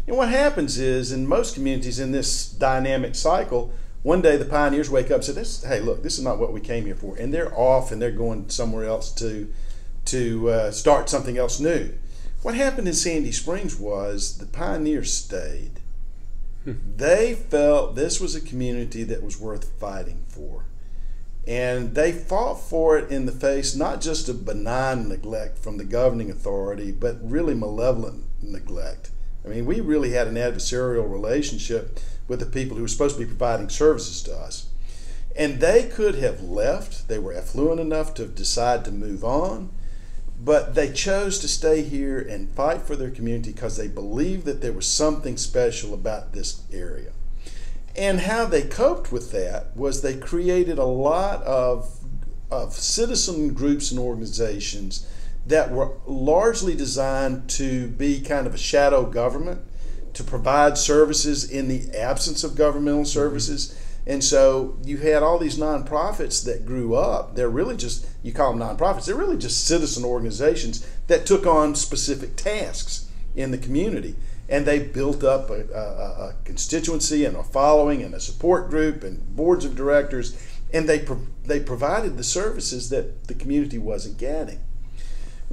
and 0.08 0.18
what 0.18 0.30
happens 0.30 0.78
is 0.78 1.12
in 1.12 1.28
most 1.28 1.56
communities 1.56 2.00
in 2.00 2.12
this 2.12 2.50
dynamic 2.50 3.16
cycle 3.16 3.74
one 4.04 4.22
day 4.22 4.36
the 4.36 4.46
pioneers 4.46 4.89
wake 4.89 5.06
up 5.06 5.16
and 5.16 5.24
say, 5.24 5.32
"This, 5.32 5.63
hey, 5.63 5.80
look, 5.80 6.04
this 6.04 6.18
is 6.18 6.24
not 6.24 6.38
what 6.38 6.52
we 6.52 6.60
came 6.60 6.86
here 6.86 6.96
for," 6.96 7.16
and 7.16 7.34
they're 7.34 7.58
off 7.58 7.92
and 7.92 8.02
they're 8.02 8.12
going 8.12 8.50
somewhere 8.50 8.84
else 8.84 9.12
to 9.13 9.48
to 10.06 10.50
uh, 10.50 10.72
start 10.72 11.10
something 11.10 11.38
else 11.38 11.60
new. 11.60 11.94
What 12.42 12.56
happened 12.56 12.89
in 12.89 12.94
Sandy 12.94 13.32
Springs 13.32 13.80
was 13.80 14.38
the 14.38 14.46
pioneers 14.46 15.13
stayed. 15.13 15.80
Hmm. 16.66 16.74
They 16.98 17.34
felt 17.34 17.96
this 17.96 18.20
was 18.20 18.36
a 18.36 18.42
community 18.42 19.04
that 19.04 19.24
was 19.24 19.39
worth 19.39 19.80
fighting 19.80 20.26
for. 20.28 20.66
And 21.48 21.96
they 21.96 22.12
fought 22.12 22.56
for 22.56 22.98
it 22.98 23.10
in 23.10 23.26
the 23.26 23.32
face 23.32 23.76
not 23.76 24.02
just 24.02 24.28
of 24.28 24.46
benign 24.46 25.08
neglect 25.08 25.58
from 25.58 25.78
the 25.78 25.84
governing 25.84 26.30
authority, 26.30 26.92
but 26.92 27.18
really 27.22 27.54
malevolent 27.54 28.26
neglect. 28.42 29.10
I 29.46 29.50
mean, 29.50 29.66
we 29.66 29.82
really 29.82 30.12
had 30.12 30.28
an 30.28 30.36
adversarial 30.36 31.10
relationship 31.10 32.00
with 32.28 32.40
the 32.40 32.46
people 32.46 32.78
who 32.78 32.84
were 32.84 32.88
supposed 32.88 33.16
to 33.18 33.22
be 33.22 33.28
providing 33.28 33.70
services 33.70 34.24
to 34.24 34.36
us. 34.36 34.68
And 35.36 35.60
they 35.60 35.90
could 35.90 36.16
have 36.16 36.42
left. 36.42 37.08
They 37.08 37.20
were 37.20 37.34
affluent 37.34 37.80
enough 37.80 38.14
to 38.16 38.26
decide 38.26 38.86
to 38.86 38.92
move 38.92 39.24
on, 39.24 39.72
but 40.40 40.76
they 40.76 40.92
chose 40.92 41.40
to 41.40 41.48
stay 41.48 41.82
here 41.82 42.20
and 42.20 42.50
fight 42.50 42.82
for 42.82 42.96
their 42.96 43.10
community 43.10 43.52
because 43.52 43.78
they 43.78 43.88
believed 43.88 44.46
that 44.46 44.62
there 44.62 44.74
was 44.74 44.88
something 44.88 45.38
special 45.38 45.94
about 45.94 46.34
this 46.34 46.62
area. 46.72 47.12
And 47.96 48.22
how 48.22 48.46
they 48.46 48.64
coped 48.64 49.12
with 49.12 49.32
that 49.32 49.76
was 49.76 50.02
they 50.02 50.18
created 50.18 50.78
a 50.78 50.86
lot 50.86 51.44
of, 51.44 52.00
of 52.50 52.74
citizen 52.74 53.54
groups 53.54 53.92
and 53.92 54.00
organizations 54.00 55.08
that 55.46 55.72
were 55.72 55.98
largely 56.06 56.76
designed 56.76 57.50
to 57.50 57.88
be 57.88 58.22
kind 58.22 58.48
of 58.48 58.54
a 58.54 58.58
shadow 58.58 59.06
government 59.06 59.62
to 60.14 60.24
provide 60.24 60.78
services 60.78 61.50
in 61.50 61.68
the 61.68 61.90
absence 61.98 62.44
of 62.44 62.56
governmental 62.56 63.02
mm-hmm. 63.02 63.08
services. 63.08 63.80
And 64.06 64.24
so 64.24 64.78
you 64.84 64.98
had 64.98 65.24
all 65.24 65.40
these 65.40 65.58
nonprofits 65.58 66.44
that 66.46 66.66
grew 66.66 66.96
up. 66.96 67.36
They're 67.36 67.50
really 67.50 67.78
just, 67.78 68.06
you 68.22 68.34
call 68.34 68.54
them 68.54 68.62
nonprofits, 68.62 69.06
they're 69.06 69.16
really 69.16 69.38
just 69.38 69.66
citizen 69.66 70.04
organizations 70.04 70.88
that 71.08 71.26
took 71.26 71.46
on 71.46 71.76
specific 71.76 72.36
tasks 72.36 73.10
in 73.36 73.52
the 73.52 73.58
community. 73.58 74.16
And 74.50 74.66
they 74.66 74.80
built 74.80 75.24
up 75.24 75.50
a, 75.50 75.64
a, 75.74 75.80
a 76.30 76.36
constituency 76.44 77.26
and 77.26 77.36
a 77.38 77.44
following 77.44 78.04
and 78.04 78.14
a 78.14 78.20
support 78.20 78.70
group 78.70 79.04
and 79.04 79.36
boards 79.36 79.66
of 79.66 79.76
directors. 79.76 80.38
And 80.74 80.88
they, 80.88 81.00
pro- 81.00 81.28
they 81.46 81.60
provided 81.62 82.18
the 82.18 82.24
services 82.24 82.90
that 82.90 83.28
the 83.28 83.34
community 83.34 83.78
wasn't 83.78 84.18
getting. 84.18 84.60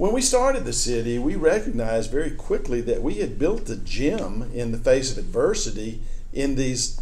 When 0.01 0.13
we 0.13 0.21
started 0.23 0.65
the 0.65 0.73
city, 0.73 1.19
we 1.19 1.35
recognized 1.35 2.09
very 2.09 2.31
quickly 2.31 2.81
that 2.81 3.03
we 3.03 3.17
had 3.17 3.37
built 3.37 3.69
a 3.69 3.75
gem 3.75 4.49
in 4.51 4.71
the 4.71 4.79
face 4.79 5.11
of 5.11 5.19
adversity 5.19 6.01
in 6.33 6.55
these 6.55 6.99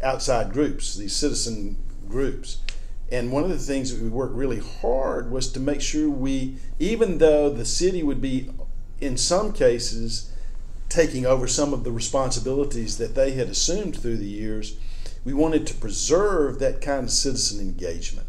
outside 0.00 0.52
groups, 0.52 0.94
these 0.94 1.12
citizen 1.12 1.76
groups. 2.08 2.58
And 3.10 3.32
one 3.32 3.42
of 3.42 3.50
the 3.50 3.58
things 3.58 3.92
that 3.92 4.00
we 4.00 4.08
worked 4.08 4.36
really 4.36 4.60
hard 4.60 5.32
was 5.32 5.50
to 5.54 5.58
make 5.58 5.80
sure 5.80 6.08
we, 6.08 6.58
even 6.78 7.18
though 7.18 7.50
the 7.50 7.64
city 7.64 8.04
would 8.04 8.20
be, 8.20 8.48
in 9.00 9.16
some 9.16 9.52
cases, 9.52 10.32
taking 10.88 11.26
over 11.26 11.48
some 11.48 11.74
of 11.74 11.82
the 11.82 11.90
responsibilities 11.90 12.96
that 12.98 13.16
they 13.16 13.32
had 13.32 13.48
assumed 13.48 13.96
through 13.96 14.18
the 14.18 14.24
years, 14.24 14.76
we 15.24 15.34
wanted 15.34 15.66
to 15.66 15.74
preserve 15.74 16.60
that 16.60 16.80
kind 16.80 17.06
of 17.06 17.10
citizen 17.10 17.58
engagement 17.58 18.28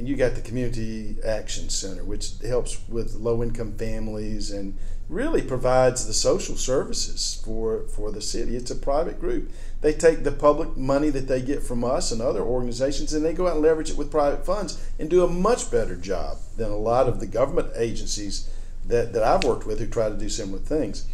you 0.00 0.16
got 0.16 0.34
the 0.34 0.40
Community 0.40 1.16
Action 1.24 1.68
Center, 1.68 2.04
which 2.04 2.32
helps 2.46 2.78
with 2.88 3.14
low 3.14 3.42
income 3.42 3.72
families 3.72 4.50
and 4.50 4.76
really 5.08 5.40
provides 5.40 6.06
the 6.06 6.12
social 6.12 6.56
services 6.56 7.40
for, 7.42 7.84
for 7.88 8.12
the 8.12 8.20
city. 8.20 8.56
It's 8.56 8.70
a 8.70 8.76
private 8.76 9.18
group. 9.18 9.50
They 9.80 9.94
take 9.94 10.22
the 10.22 10.32
public 10.32 10.76
money 10.76 11.08
that 11.10 11.28
they 11.28 11.40
get 11.40 11.62
from 11.62 11.82
us 11.82 12.12
and 12.12 12.20
other 12.20 12.42
organizations 12.42 13.14
and 13.14 13.24
they 13.24 13.32
go 13.32 13.46
out 13.46 13.54
and 13.54 13.62
leverage 13.62 13.90
it 13.90 13.96
with 13.96 14.10
private 14.10 14.44
funds 14.44 14.84
and 14.98 15.08
do 15.08 15.24
a 15.24 15.28
much 15.28 15.70
better 15.70 15.96
job 15.96 16.36
than 16.56 16.70
a 16.70 16.76
lot 16.76 17.08
of 17.08 17.20
the 17.20 17.26
government 17.26 17.70
agencies 17.76 18.50
that, 18.86 19.12
that 19.14 19.22
I've 19.22 19.44
worked 19.44 19.66
with 19.66 19.78
who 19.78 19.86
try 19.86 20.10
to 20.10 20.16
do 20.16 20.28
similar 20.28 20.58
things. 20.58 21.06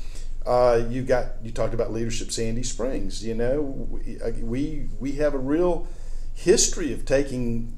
Uh, 0.45 0.85
you 0.91 1.03
got 1.03 1.33
you 1.43 1.51
talked 1.51 1.73
about 1.73 1.91
leadership 1.91 2.31
Sandy 2.31 2.63
Springs. 2.63 3.25
You 3.25 3.35
know, 3.35 3.63
we, 3.63 4.19
we 4.43 4.89
we 5.01 5.13
have 5.13 5.33
a 5.33 5.39
real 5.39 5.89
history 6.35 6.93
of 6.93 7.07
taking 7.07 7.73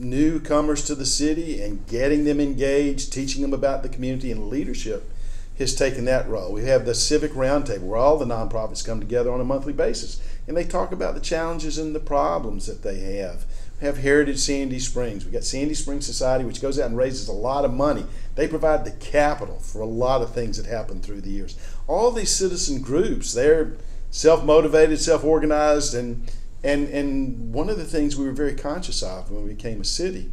newcomers 0.00 0.84
to 0.86 0.94
the 0.94 1.06
city 1.06 1.60
and 1.62 1.86
getting 1.86 2.24
them 2.24 2.40
engaged, 2.40 3.12
teaching 3.12 3.42
them 3.42 3.52
about 3.52 3.82
the 3.82 3.88
community 3.88 4.32
and 4.32 4.48
leadership 4.48 5.10
has 5.58 5.74
taken 5.74 6.06
that 6.06 6.28
role. 6.28 6.52
We 6.52 6.64
have 6.64 6.86
the 6.86 6.94
Civic 6.94 7.32
Roundtable 7.32 7.82
where 7.82 7.98
all 7.98 8.16
the 8.16 8.24
nonprofits 8.24 8.84
come 8.84 8.98
together 8.98 9.30
on 9.30 9.40
a 9.40 9.44
monthly 9.44 9.74
basis 9.74 10.20
and 10.48 10.56
they 10.56 10.64
talk 10.64 10.90
about 10.90 11.14
the 11.14 11.20
challenges 11.20 11.78
and 11.78 11.94
the 11.94 12.00
problems 12.00 12.66
that 12.66 12.82
they 12.82 12.98
have. 13.18 13.44
We 13.80 13.86
have 13.86 13.98
Heritage 13.98 14.38
Sandy 14.38 14.78
Springs. 14.78 15.24
We 15.24 15.30
got 15.30 15.44
Sandy 15.44 15.74
Springs 15.74 16.06
Society, 16.06 16.44
which 16.44 16.60
goes 16.60 16.78
out 16.78 16.88
and 16.88 16.96
raises 16.96 17.28
a 17.28 17.32
lot 17.32 17.64
of 17.64 17.72
money. 17.72 18.04
They 18.34 18.48
provide 18.48 18.84
the 18.84 18.90
capital 18.90 19.58
for 19.58 19.80
a 19.80 19.86
lot 19.86 20.22
of 20.22 20.34
things 20.34 20.56
that 20.56 20.66
happen 20.66 21.00
through 21.00 21.20
the 21.20 21.30
years. 21.30 21.58
All 21.86 22.10
these 22.10 22.30
citizen 22.30 22.82
groups, 22.82 23.32
they're 23.32 23.76
self 24.10 24.44
motivated, 24.44 24.98
self 24.98 25.24
organized, 25.24 25.94
and 25.94 26.30
and 26.62 26.88
and 26.88 27.52
one 27.52 27.68
of 27.68 27.78
the 27.78 27.84
things 27.84 28.16
we 28.16 28.26
were 28.26 28.32
very 28.32 28.54
conscious 28.54 29.02
of 29.02 29.30
when 29.30 29.44
we 29.44 29.54
became 29.54 29.80
a 29.80 29.84
city 29.84 30.30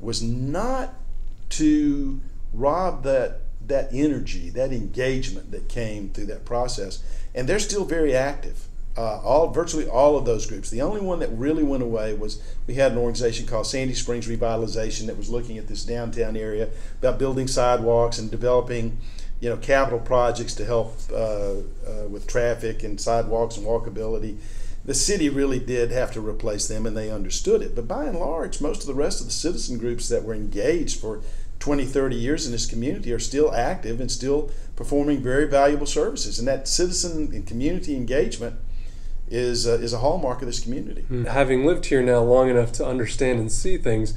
was 0.00 0.22
not 0.22 0.94
to 1.50 2.20
rob 2.52 3.02
that 3.02 3.40
that 3.66 3.88
energy, 3.92 4.50
that 4.50 4.72
engagement 4.72 5.50
that 5.50 5.68
came 5.68 6.08
through 6.08 6.26
that 6.26 6.44
process, 6.44 7.02
and 7.34 7.48
they're 7.48 7.58
still 7.58 7.84
very 7.84 8.14
active. 8.14 8.64
Uh, 8.96 9.20
all 9.22 9.50
virtually 9.50 9.86
all 9.86 10.16
of 10.16 10.24
those 10.24 10.44
groups. 10.44 10.70
The 10.70 10.82
only 10.82 11.00
one 11.00 11.20
that 11.20 11.28
really 11.28 11.62
went 11.62 11.84
away 11.84 12.14
was 12.14 12.42
we 12.66 12.74
had 12.74 12.90
an 12.90 12.98
organization 12.98 13.46
called 13.46 13.68
Sandy 13.68 13.94
Springs 13.94 14.26
Revitalization 14.26 15.06
that 15.06 15.16
was 15.16 15.30
looking 15.30 15.56
at 15.56 15.68
this 15.68 15.84
downtown 15.84 16.36
area 16.36 16.68
about 16.98 17.16
building 17.16 17.46
sidewalks 17.46 18.18
and 18.18 18.28
developing, 18.28 18.98
you 19.38 19.50
know, 19.50 19.56
capital 19.56 20.00
projects 20.00 20.52
to 20.56 20.64
help 20.64 20.96
uh, 21.12 21.14
uh, 21.14 22.08
with 22.08 22.26
traffic 22.26 22.82
and 22.82 23.00
sidewalks 23.00 23.56
and 23.56 23.64
walkability. 23.64 24.38
The 24.88 24.94
city 24.94 25.28
really 25.28 25.58
did 25.58 25.90
have 25.90 26.12
to 26.12 26.20
replace 26.26 26.66
them, 26.66 26.86
and 26.86 26.96
they 26.96 27.10
understood 27.10 27.60
it. 27.60 27.74
But 27.74 27.86
by 27.86 28.06
and 28.06 28.18
large, 28.18 28.62
most 28.62 28.80
of 28.80 28.86
the 28.86 28.94
rest 28.94 29.20
of 29.20 29.26
the 29.26 29.32
citizen 29.34 29.76
groups 29.76 30.08
that 30.08 30.24
were 30.24 30.32
engaged 30.32 30.98
for 30.98 31.20
20, 31.58 31.84
30 31.84 32.16
years 32.16 32.46
in 32.46 32.52
this 32.52 32.64
community 32.64 33.12
are 33.12 33.18
still 33.18 33.54
active 33.54 34.00
and 34.00 34.10
still 34.10 34.50
performing 34.76 35.22
very 35.22 35.46
valuable 35.46 35.84
services. 35.84 36.38
And 36.38 36.48
that 36.48 36.66
citizen 36.66 37.28
and 37.34 37.46
community 37.46 37.96
engagement 37.96 38.56
is, 39.28 39.66
uh, 39.66 39.72
is 39.72 39.92
a 39.92 39.98
hallmark 39.98 40.40
of 40.40 40.46
this 40.46 40.60
community. 40.60 41.02
Hmm. 41.02 41.24
Having 41.26 41.66
lived 41.66 41.84
here 41.84 42.02
now 42.02 42.22
long 42.22 42.48
enough 42.48 42.72
to 42.72 42.86
understand 42.86 43.40
and 43.40 43.52
see 43.52 43.76
things, 43.76 44.14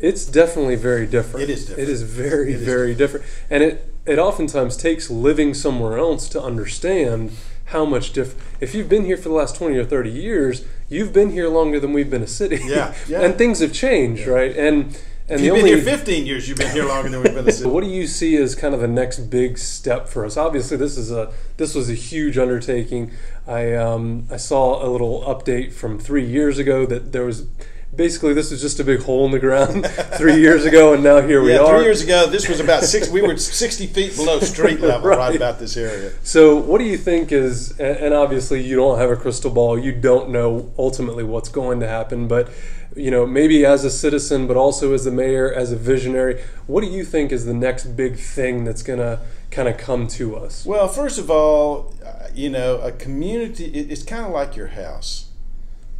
it's 0.00 0.26
definitely 0.26 0.74
very 0.74 1.06
different. 1.06 1.44
It 1.44 1.50
is 1.50 1.66
different. 1.66 1.88
It 1.88 1.92
is 1.92 2.02
very, 2.02 2.52
it 2.52 2.56
is 2.56 2.62
very 2.64 2.94
different. 2.96 3.26
different. 3.26 3.48
And 3.48 3.62
it, 3.62 3.94
it 4.06 4.18
oftentimes 4.18 4.76
takes 4.76 5.08
living 5.08 5.54
somewhere 5.54 5.98
else 5.98 6.28
to 6.30 6.42
understand 6.42 7.30
how 7.70 7.84
much 7.84 8.12
different. 8.12 8.40
If 8.60 8.74
you've 8.74 8.88
been 8.88 9.04
here 9.04 9.16
for 9.16 9.28
the 9.28 9.34
last 9.34 9.56
20 9.56 9.76
or 9.76 9.84
30 9.84 10.10
years, 10.10 10.64
you've 10.88 11.12
been 11.12 11.30
here 11.30 11.48
longer 11.48 11.80
than 11.80 11.92
we've 11.92 12.10
been 12.10 12.22
a 12.22 12.26
city. 12.26 12.60
Yeah. 12.64 12.94
yeah. 13.08 13.20
and 13.24 13.36
things 13.36 13.60
have 13.60 13.72
changed, 13.72 14.26
yeah. 14.26 14.32
right? 14.32 14.56
And 14.56 14.96
and 15.28 15.40
you've 15.40 15.54
been 15.54 15.64
only, 15.64 15.80
here 15.80 15.96
15 15.96 16.26
years. 16.26 16.48
You've 16.48 16.58
been 16.58 16.72
here 16.72 16.84
longer 16.84 17.08
than 17.08 17.22
we've 17.22 17.32
been. 17.32 17.48
A 17.48 17.52
city. 17.52 17.70
what 17.70 17.84
do 17.84 17.88
you 17.88 18.08
see 18.08 18.36
as 18.36 18.56
kind 18.56 18.74
of 18.74 18.80
the 18.80 18.88
next 18.88 19.18
big 19.30 19.58
step 19.58 20.08
for 20.08 20.24
us? 20.24 20.36
Obviously, 20.36 20.76
this 20.76 20.98
is 20.98 21.12
a 21.12 21.32
this 21.56 21.74
was 21.76 21.88
a 21.88 21.94
huge 21.94 22.36
undertaking. 22.36 23.12
I 23.46 23.74
um, 23.74 24.26
I 24.28 24.36
saw 24.36 24.84
a 24.84 24.88
little 24.88 25.22
update 25.22 25.72
from 25.72 26.00
three 26.00 26.26
years 26.26 26.58
ago 26.58 26.84
that 26.86 27.12
there 27.12 27.24
was 27.24 27.46
basically 27.94 28.34
this 28.34 28.50
was 28.50 28.60
just 28.60 28.80
a 28.80 28.84
big 28.84 29.02
hole 29.02 29.24
in 29.26 29.32
the 29.32 29.38
ground 29.38 29.86
three 30.16 30.40
years 30.40 30.64
ago, 30.64 30.94
and 30.94 31.02
now 31.02 31.20
here 31.20 31.42
we 31.42 31.52
yeah, 31.52 31.60
are. 31.60 31.76
Three 31.76 31.84
years 31.84 32.02
ago, 32.02 32.26
this 32.26 32.48
was 32.48 32.60
about 32.60 32.84
six. 32.84 33.08
We 33.08 33.22
were 33.22 33.36
sixty 33.38 33.86
feet 33.86 34.16
below 34.16 34.40
street 34.40 34.80
level, 34.80 35.08
right. 35.08 35.18
right. 35.18 35.36
about 35.36 35.58
this 35.58 35.76
area. 35.76 36.12
So, 36.22 36.56
what 36.56 36.78
do 36.78 36.84
you 36.84 36.96
think 36.96 37.32
is? 37.32 37.78
And 37.78 38.14
obviously, 38.14 38.62
you 38.62 38.76
don't 38.76 38.98
have 38.98 39.10
a 39.10 39.16
crystal 39.16 39.50
ball. 39.50 39.78
You 39.78 39.92
don't 39.92 40.30
know 40.30 40.72
ultimately 40.78 41.24
what's 41.24 41.48
going 41.48 41.80
to 41.80 41.88
happen, 41.88 42.28
but 42.28 42.50
you 42.96 43.10
know, 43.10 43.26
maybe 43.26 43.64
as 43.64 43.84
a 43.84 43.90
citizen, 43.90 44.46
but 44.46 44.56
also 44.56 44.92
as 44.92 45.06
a 45.06 45.10
mayor, 45.10 45.52
as 45.52 45.72
a 45.72 45.76
visionary, 45.76 46.42
what 46.66 46.80
do 46.82 46.88
you 46.88 47.04
think 47.04 47.30
is 47.30 47.44
the 47.44 47.54
next 47.54 47.84
big 47.96 48.16
thing 48.16 48.64
that's 48.64 48.82
going 48.82 48.98
to 48.98 49.20
kind 49.50 49.68
of 49.68 49.78
come 49.78 50.08
to 50.08 50.36
us? 50.36 50.66
Well, 50.66 50.88
first 50.88 51.18
of 51.18 51.30
all, 51.30 51.94
uh, 52.04 52.28
you 52.34 52.50
know, 52.50 52.78
a 52.78 52.92
community, 52.92 53.66
it's 53.66 54.02
kind 54.02 54.26
of 54.26 54.32
like 54.32 54.56
your 54.56 54.68
house. 54.68 55.29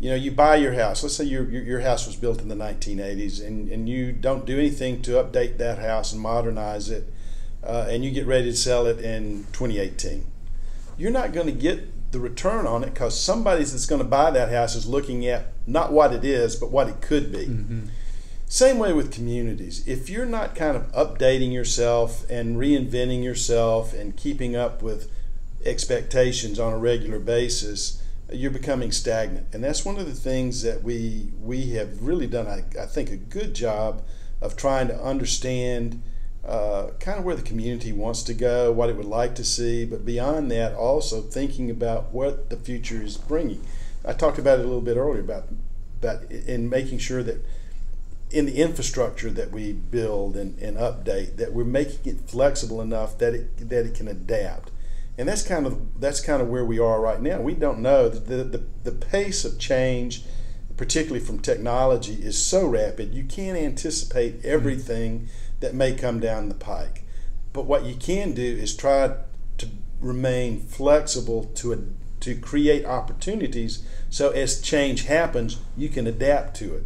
You 0.00 0.08
know, 0.10 0.16
you 0.16 0.30
buy 0.32 0.56
your 0.56 0.72
house. 0.72 1.02
Let's 1.02 1.16
say 1.16 1.24
your, 1.24 1.44
your, 1.44 1.62
your 1.62 1.80
house 1.80 2.06
was 2.06 2.16
built 2.16 2.40
in 2.40 2.48
the 2.48 2.54
1980s 2.54 3.46
and, 3.46 3.70
and 3.70 3.88
you 3.88 4.12
don't 4.12 4.46
do 4.46 4.58
anything 4.58 5.02
to 5.02 5.12
update 5.12 5.58
that 5.58 5.78
house 5.78 6.12
and 6.12 6.20
modernize 6.20 6.88
it, 6.88 7.12
uh, 7.62 7.86
and 7.88 8.02
you 8.02 8.10
get 8.10 8.26
ready 8.26 8.50
to 8.50 8.56
sell 8.56 8.86
it 8.86 8.98
in 8.98 9.44
2018. 9.52 10.26
You're 10.96 11.10
not 11.10 11.32
going 11.32 11.46
to 11.46 11.52
get 11.52 12.12
the 12.12 12.18
return 12.18 12.66
on 12.66 12.82
it 12.82 12.94
because 12.94 13.20
somebody 13.20 13.62
that's 13.62 13.86
going 13.86 14.00
to 14.00 14.08
buy 14.08 14.30
that 14.30 14.50
house 14.50 14.74
is 14.74 14.86
looking 14.86 15.26
at 15.26 15.52
not 15.66 15.92
what 15.92 16.12
it 16.12 16.24
is, 16.24 16.56
but 16.56 16.70
what 16.70 16.88
it 16.88 17.00
could 17.00 17.30
be. 17.30 17.46
Mm-hmm. 17.46 17.80
Same 18.48 18.78
way 18.78 18.92
with 18.92 19.12
communities. 19.12 19.86
If 19.86 20.10
you're 20.10 20.26
not 20.26 20.56
kind 20.56 20.76
of 20.76 20.90
updating 20.90 21.52
yourself 21.52 22.28
and 22.28 22.56
reinventing 22.56 23.22
yourself 23.22 23.92
and 23.92 24.16
keeping 24.16 24.56
up 24.56 24.82
with 24.82 25.08
expectations 25.64 26.58
on 26.58 26.72
a 26.72 26.78
regular 26.78 27.20
basis, 27.20 28.02
you're 28.32 28.50
becoming 28.50 28.92
stagnant. 28.92 29.46
And 29.52 29.62
that's 29.62 29.84
one 29.84 29.98
of 29.98 30.06
the 30.06 30.14
things 30.14 30.62
that 30.62 30.82
we 30.82 31.28
we 31.40 31.70
have 31.70 32.02
really 32.02 32.26
done, 32.26 32.46
I, 32.46 32.64
I 32.80 32.86
think, 32.86 33.10
a 33.10 33.16
good 33.16 33.54
job 33.54 34.02
of 34.40 34.56
trying 34.56 34.88
to 34.88 35.00
understand 35.00 36.02
uh, 36.44 36.90
kind 37.00 37.18
of 37.18 37.24
where 37.24 37.36
the 37.36 37.42
community 37.42 37.92
wants 37.92 38.22
to 38.24 38.34
go, 38.34 38.72
what 38.72 38.88
it 38.88 38.96
would 38.96 39.04
like 39.04 39.34
to 39.34 39.44
see, 39.44 39.84
but 39.84 40.06
beyond 40.06 40.50
that, 40.50 40.74
also 40.74 41.20
thinking 41.20 41.70
about 41.70 42.12
what 42.12 42.48
the 42.48 42.56
future 42.56 43.02
is 43.02 43.16
bringing. 43.18 43.62
I 44.04 44.14
talked 44.14 44.38
about 44.38 44.58
it 44.58 44.62
a 44.62 44.68
little 44.68 44.80
bit 44.80 44.96
earlier 44.96 45.20
about 45.20 45.44
about 46.00 46.30
in 46.30 46.70
making 46.70 46.98
sure 46.98 47.22
that 47.22 47.44
in 48.30 48.46
the 48.46 48.56
infrastructure 48.56 49.30
that 49.30 49.50
we 49.50 49.72
build 49.72 50.36
and, 50.36 50.58
and 50.58 50.76
update 50.76 51.36
that 51.36 51.52
we're 51.52 51.64
making 51.64 52.14
it 52.14 52.20
flexible 52.20 52.80
enough 52.80 53.18
that 53.18 53.34
it 53.34 53.68
that 53.68 53.84
it 53.84 53.94
can 53.94 54.08
adapt 54.08 54.70
and 55.20 55.28
that's 55.28 55.42
kind 55.42 55.66
of 55.66 56.00
that's 56.00 56.20
kind 56.20 56.42
of 56.42 56.48
where 56.48 56.64
we 56.64 56.78
are 56.78 57.00
right 57.00 57.20
now 57.20 57.40
we 57.40 57.54
don't 57.54 57.78
know 57.78 58.08
the, 58.08 58.42
the, 58.42 58.64
the 58.84 58.92
pace 58.92 59.44
of 59.44 59.58
change 59.58 60.24
particularly 60.76 61.24
from 61.24 61.38
technology 61.38 62.14
is 62.14 62.42
so 62.42 62.66
rapid 62.66 63.14
you 63.14 63.22
can't 63.24 63.58
anticipate 63.58 64.38
mm-hmm. 64.38 64.48
everything 64.50 65.28
that 65.60 65.74
may 65.74 65.92
come 65.94 66.20
down 66.20 66.48
the 66.48 66.54
pike. 66.54 67.04
But 67.52 67.66
what 67.66 67.84
you 67.84 67.94
can 67.94 68.32
do 68.32 68.42
is 68.42 68.76
try 68.76 69.14
to 69.58 69.68
remain 70.00 70.60
flexible 70.60 71.44
to 71.56 71.72
a, 71.72 71.78
to 72.20 72.34
create 72.34 72.84
opportunities 72.84 73.86
so 74.08 74.30
as 74.30 74.60
change 74.60 75.04
happens, 75.04 75.58
you 75.76 75.88
can 75.88 76.06
adapt 76.06 76.56
to 76.56 76.76
it. 76.76 76.84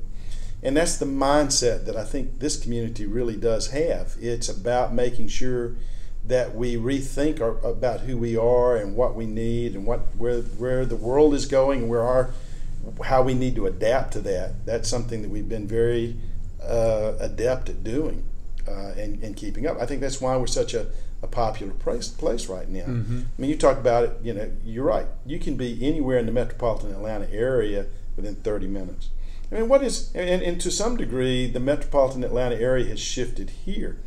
And 0.62 0.76
that's 0.76 0.96
the 0.96 1.06
mindset 1.06 1.84
that 1.86 1.96
I 1.96 2.04
think 2.04 2.38
this 2.38 2.60
community 2.60 3.06
really 3.06 3.36
does 3.36 3.70
have. 3.70 4.16
It's 4.20 4.48
about 4.48 4.94
making 4.94 5.28
sure 5.28 5.76
that 6.26 6.54
we 6.54 6.76
rethink 6.76 7.40
our, 7.40 7.58
about 7.58 8.00
who 8.00 8.16
we 8.16 8.36
are 8.36 8.76
and 8.76 8.96
what 8.96 9.14
we 9.14 9.26
need 9.26 9.74
and 9.74 9.86
what 9.86 10.00
where 10.16 10.40
where 10.40 10.86
the 10.86 10.96
world 10.96 11.34
is 11.34 11.46
going 11.46 11.82
and 11.82 11.90
where 11.90 12.02
our 12.02 12.30
how 13.04 13.22
we 13.22 13.34
need 13.34 13.54
to 13.56 13.66
adapt 13.66 14.12
to 14.12 14.20
that. 14.20 14.66
That's 14.66 14.88
something 14.88 15.22
that 15.22 15.30
we've 15.30 15.48
been 15.48 15.66
very 15.66 16.16
uh, 16.62 17.14
adept 17.20 17.68
at 17.68 17.84
doing 17.84 18.24
uh, 18.68 18.92
and, 18.96 19.22
and 19.22 19.36
keeping 19.36 19.66
up. 19.66 19.80
I 19.80 19.86
think 19.86 20.00
that's 20.00 20.20
why 20.20 20.36
we're 20.36 20.46
such 20.46 20.74
a, 20.74 20.86
a 21.22 21.26
popular 21.26 21.72
place, 21.72 22.08
place 22.08 22.48
right 22.48 22.68
now. 22.68 22.84
Mm-hmm. 22.84 23.20
I 23.20 23.40
mean, 23.40 23.50
you 23.50 23.56
talk 23.56 23.78
about 23.78 24.04
it, 24.04 24.12
you 24.22 24.34
know, 24.34 24.50
you're 24.64 24.84
right. 24.84 25.06
You 25.26 25.38
can 25.38 25.56
be 25.56 25.86
anywhere 25.86 26.18
in 26.18 26.26
the 26.26 26.32
metropolitan 26.32 26.90
Atlanta 26.90 27.30
area 27.32 27.86
within 28.16 28.36
30 28.36 28.66
minutes. 28.66 29.10
I 29.50 29.56
mean, 29.56 29.68
what 29.68 29.82
is, 29.82 30.10
and, 30.14 30.42
and 30.42 30.60
to 30.60 30.70
some 30.70 30.96
degree, 30.96 31.46
the 31.46 31.60
metropolitan 31.60 32.24
Atlanta 32.24 32.56
area 32.56 32.86
has 32.86 33.00
shifted 33.00 33.50
here. 33.50 33.98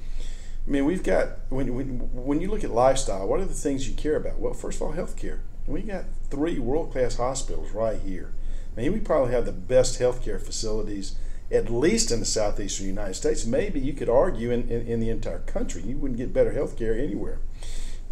I 0.68 0.70
mean, 0.70 0.84
we've 0.84 1.04
got, 1.04 1.30
when, 1.50 1.74
when, 1.74 1.88
when 2.14 2.42
you 2.42 2.52
look 2.52 2.64
at 2.64 2.72
lifestyle, 2.72 3.26
what 3.26 3.40
are 3.40 3.46
the 3.46 3.54
things 3.54 3.88
you 3.88 3.96
care 3.96 4.18
about? 4.18 4.40
Well, 4.40 4.54
first 4.54 4.78
of 4.78 4.82
all, 4.82 4.92
health 4.92 5.16
care. 5.16 5.40
We 5.66 5.82
got 5.82 6.06
three 6.30 6.60
world 6.60 6.92
class 6.92 7.16
hospitals 7.16 7.72
right 7.72 8.00
here. 8.00 8.34
I 8.76 8.82
mean, 8.82 8.94
we 8.94 9.00
probably 9.00 9.32
have 9.34 9.46
the 9.46 9.52
best 9.52 10.00
healthcare 10.00 10.42
facilities 10.42 11.16
at 11.50 11.70
least 11.70 12.12
in 12.12 12.20
the 12.20 12.26
southeastern 12.26 12.88
United 12.88 13.14
States. 13.14 13.46
Maybe 13.46 13.80
you 13.80 13.94
could 13.94 14.10
argue 14.10 14.52
in, 14.52 14.70
in, 14.70 14.86
in 14.86 15.00
the 15.00 15.10
entire 15.10 15.40
country. 15.40 15.82
You 15.82 15.98
wouldn't 15.98 16.18
get 16.18 16.34
better 16.34 16.52
health 16.52 16.78
care 16.78 16.98
anywhere. 16.98 17.40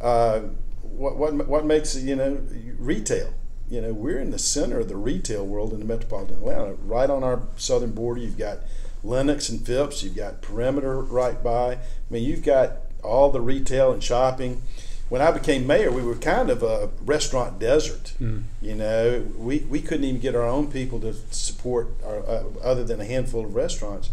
Uh, 0.01 0.41
what, 0.81 1.17
what, 1.17 1.47
what 1.47 1.65
makes, 1.65 1.95
you 1.97 2.15
know, 2.15 2.41
retail? 2.79 3.33
You 3.69 3.81
know, 3.81 3.93
we're 3.93 4.19
in 4.19 4.29
the 4.29 4.39
center 4.39 4.79
of 4.79 4.87
the 4.87 4.95
retail 4.95 5.45
world 5.45 5.73
in 5.73 5.79
the 5.79 5.85
metropolitan 5.85 6.37
Atlanta. 6.37 6.73
Right 6.75 7.09
on 7.09 7.23
our 7.23 7.41
southern 7.57 7.91
border, 7.91 8.21
you've 8.21 8.37
got 8.37 8.59
Lenox 9.05 9.49
and 9.49 9.65
Phipps, 9.65 10.03
you've 10.03 10.15
got 10.15 10.41
Perimeter 10.41 10.99
right 11.01 11.41
by. 11.43 11.73
I 11.73 11.79
mean, 12.09 12.23
you've 12.23 12.43
got 12.43 12.77
all 13.03 13.31
the 13.31 13.41
retail 13.41 13.91
and 13.91 14.03
shopping 14.03 14.61
when 15.09 15.21
I 15.21 15.31
became 15.31 15.67
mayor, 15.67 15.91
we 15.91 16.01
were 16.01 16.15
kind 16.15 16.49
of 16.49 16.63
a 16.63 16.89
restaurant 17.01 17.59
desert. 17.59 18.13
Mm. 18.19 18.43
You 18.61 18.75
know, 18.75 19.25
we, 19.37 19.59
we 19.59 19.81
couldn't 19.81 20.03
even 20.03 20.19
get 20.19 20.35
our 20.35 20.45
own 20.45 20.71
people 20.71 20.99
to 21.01 21.13
support 21.29 21.89
our, 22.03 22.19
uh, 22.19 22.43
other 22.63 22.83
than 22.83 22.99
a 22.99 23.05
handful 23.05 23.45
of 23.45 23.55
restaurants. 23.55 24.09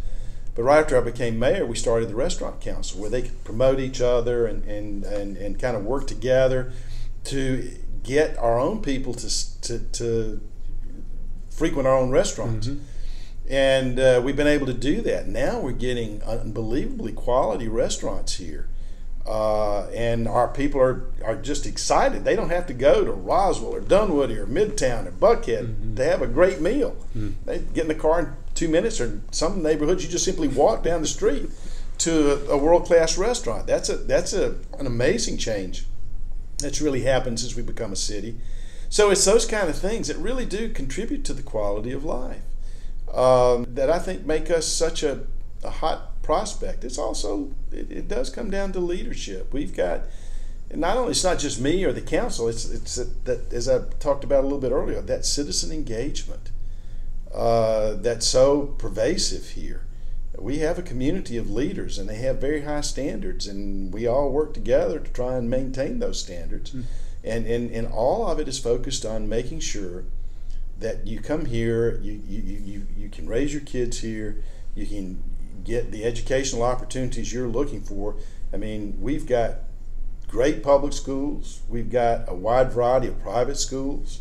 But 0.54 0.64
right 0.64 0.80
after 0.80 0.98
I 0.98 1.00
became 1.00 1.38
mayor, 1.38 1.64
we 1.64 1.76
started 1.76 2.10
the 2.10 2.14
restaurant 2.14 2.60
council 2.60 3.00
where 3.00 3.08
they 3.08 3.22
could 3.22 3.42
promote 3.42 3.80
each 3.80 4.02
other 4.02 4.46
and, 4.46 4.64
and, 4.64 5.04
and, 5.04 5.36
and 5.38 5.58
kind 5.58 5.76
of 5.76 5.84
work 5.84 6.06
together 6.06 6.72
to 7.24 7.70
get 8.02 8.36
our 8.36 8.58
own 8.58 8.82
people 8.82 9.14
to, 9.14 9.60
to, 9.62 9.78
to 9.78 10.40
frequent 11.48 11.88
our 11.88 11.96
own 11.96 12.10
restaurants. 12.10 12.68
Mm-hmm. 12.68 12.84
And 13.52 14.00
uh, 14.00 14.22
we've 14.24 14.34
been 14.34 14.46
able 14.46 14.64
to 14.64 14.72
do 14.72 15.02
that. 15.02 15.28
Now 15.28 15.60
we're 15.60 15.72
getting 15.72 16.22
unbelievably 16.22 17.12
quality 17.12 17.68
restaurants 17.68 18.36
here. 18.36 18.66
Uh, 19.26 19.88
and 19.88 20.26
our 20.26 20.48
people 20.48 20.80
are, 20.80 21.04
are 21.22 21.36
just 21.36 21.66
excited. 21.66 22.24
They 22.24 22.34
don't 22.34 22.48
have 22.48 22.66
to 22.68 22.72
go 22.72 23.04
to 23.04 23.12
Roswell 23.12 23.74
or 23.74 23.80
Dunwoody 23.80 24.38
or 24.38 24.46
Midtown 24.46 25.06
or 25.06 25.12
Buckhead 25.12 25.66
mm-hmm. 25.66 25.94
to 25.96 26.04
have 26.04 26.22
a 26.22 26.26
great 26.26 26.62
meal. 26.62 26.96
Mm-hmm. 27.14 27.44
They 27.44 27.58
get 27.58 27.82
in 27.82 27.88
the 27.88 27.94
car 27.94 28.20
in 28.20 28.32
two 28.54 28.68
minutes, 28.68 29.02
or 29.02 29.20
some 29.30 29.62
neighborhoods 29.62 30.02
you 30.02 30.10
just 30.10 30.24
simply 30.24 30.48
walk 30.48 30.82
down 30.82 31.02
the 31.02 31.06
street 31.06 31.50
to 31.98 32.50
a, 32.50 32.54
a 32.54 32.56
world 32.56 32.86
class 32.86 33.18
restaurant. 33.18 33.66
That's 33.66 33.90
a 33.90 33.98
that's 33.98 34.32
a, 34.32 34.56
an 34.78 34.86
amazing 34.86 35.36
change 35.36 35.84
that's 36.58 36.80
really 36.80 37.02
happened 37.02 37.38
since 37.38 37.54
we 37.54 37.62
become 37.62 37.92
a 37.92 37.96
city. 37.96 38.40
So 38.88 39.10
it's 39.10 39.24
those 39.24 39.44
kind 39.44 39.68
of 39.68 39.76
things 39.76 40.08
that 40.08 40.16
really 40.16 40.46
do 40.46 40.70
contribute 40.70 41.24
to 41.26 41.34
the 41.34 41.42
quality 41.42 41.92
of 41.92 42.02
life 42.02 42.42
um, 43.12 43.66
that 43.74 43.90
I 43.90 43.98
think 43.98 44.24
make 44.26 44.50
us 44.50 44.66
such 44.66 45.02
a 45.02 45.26
a 45.64 45.70
hot 45.70 46.22
prospect. 46.22 46.84
It's 46.84 46.98
also 46.98 47.52
it, 47.70 47.90
it 47.90 48.08
does 48.08 48.30
come 48.30 48.50
down 48.50 48.72
to 48.72 48.80
leadership. 48.80 49.52
We've 49.52 49.74
got 49.74 50.02
not 50.74 50.96
only 50.96 51.10
it's 51.10 51.24
not 51.24 51.38
just 51.38 51.60
me 51.60 51.84
or 51.84 51.92
the 51.92 52.00
council. 52.00 52.48
It's 52.48 52.68
it's 52.68 52.96
that 52.96 53.52
as 53.52 53.68
I 53.68 53.84
talked 54.00 54.24
about 54.24 54.40
a 54.40 54.46
little 54.46 54.60
bit 54.60 54.72
earlier 54.72 55.00
that 55.00 55.24
citizen 55.24 55.72
engagement 55.72 56.50
uh, 57.34 57.94
that's 57.94 58.26
so 58.26 58.74
pervasive 58.78 59.50
here. 59.50 59.86
We 60.38 60.58
have 60.58 60.78
a 60.78 60.82
community 60.82 61.36
of 61.36 61.50
leaders, 61.50 61.98
and 61.98 62.08
they 62.08 62.16
have 62.16 62.40
very 62.40 62.62
high 62.62 62.80
standards, 62.80 63.46
and 63.46 63.92
we 63.92 64.06
all 64.06 64.30
work 64.30 64.54
together 64.54 64.98
to 64.98 65.10
try 65.12 65.36
and 65.36 65.48
maintain 65.48 65.98
those 65.98 66.20
standards. 66.20 66.70
Mm. 66.70 66.84
And, 67.24 67.46
and 67.46 67.70
and 67.70 67.86
all 67.86 68.26
of 68.26 68.40
it 68.40 68.48
is 68.48 68.58
focused 68.58 69.04
on 69.06 69.28
making 69.28 69.60
sure 69.60 70.04
that 70.82 71.06
you 71.06 71.20
come 71.20 71.46
here, 71.46 71.98
you, 72.02 72.20
you, 72.26 72.42
you, 72.42 72.86
you 72.96 73.08
can 73.08 73.28
raise 73.28 73.52
your 73.52 73.62
kids 73.62 74.00
here, 74.00 74.42
you 74.74 74.86
can 74.86 75.22
get 75.64 75.90
the 75.90 76.04
educational 76.04 76.62
opportunities 76.62 77.32
you're 77.32 77.48
looking 77.48 77.82
for. 77.82 78.16
I 78.52 78.56
mean, 78.56 78.98
we've 79.00 79.26
got 79.26 79.56
great 80.28 80.62
public 80.62 80.92
schools, 80.92 81.60
we've 81.68 81.90
got 81.90 82.28
a 82.28 82.34
wide 82.34 82.72
variety 82.72 83.08
of 83.08 83.20
private 83.22 83.56
schools. 83.56 84.20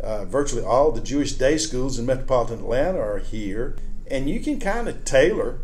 Uh, 0.00 0.24
virtually 0.24 0.64
all 0.64 0.92
the 0.92 1.00
Jewish 1.00 1.32
day 1.32 1.58
schools 1.58 1.98
in 1.98 2.06
metropolitan 2.06 2.60
Atlanta 2.60 3.00
are 3.00 3.18
here, 3.18 3.76
and 4.08 4.30
you 4.30 4.38
can 4.38 4.60
kind 4.60 4.88
of 4.88 5.04
tailor 5.04 5.58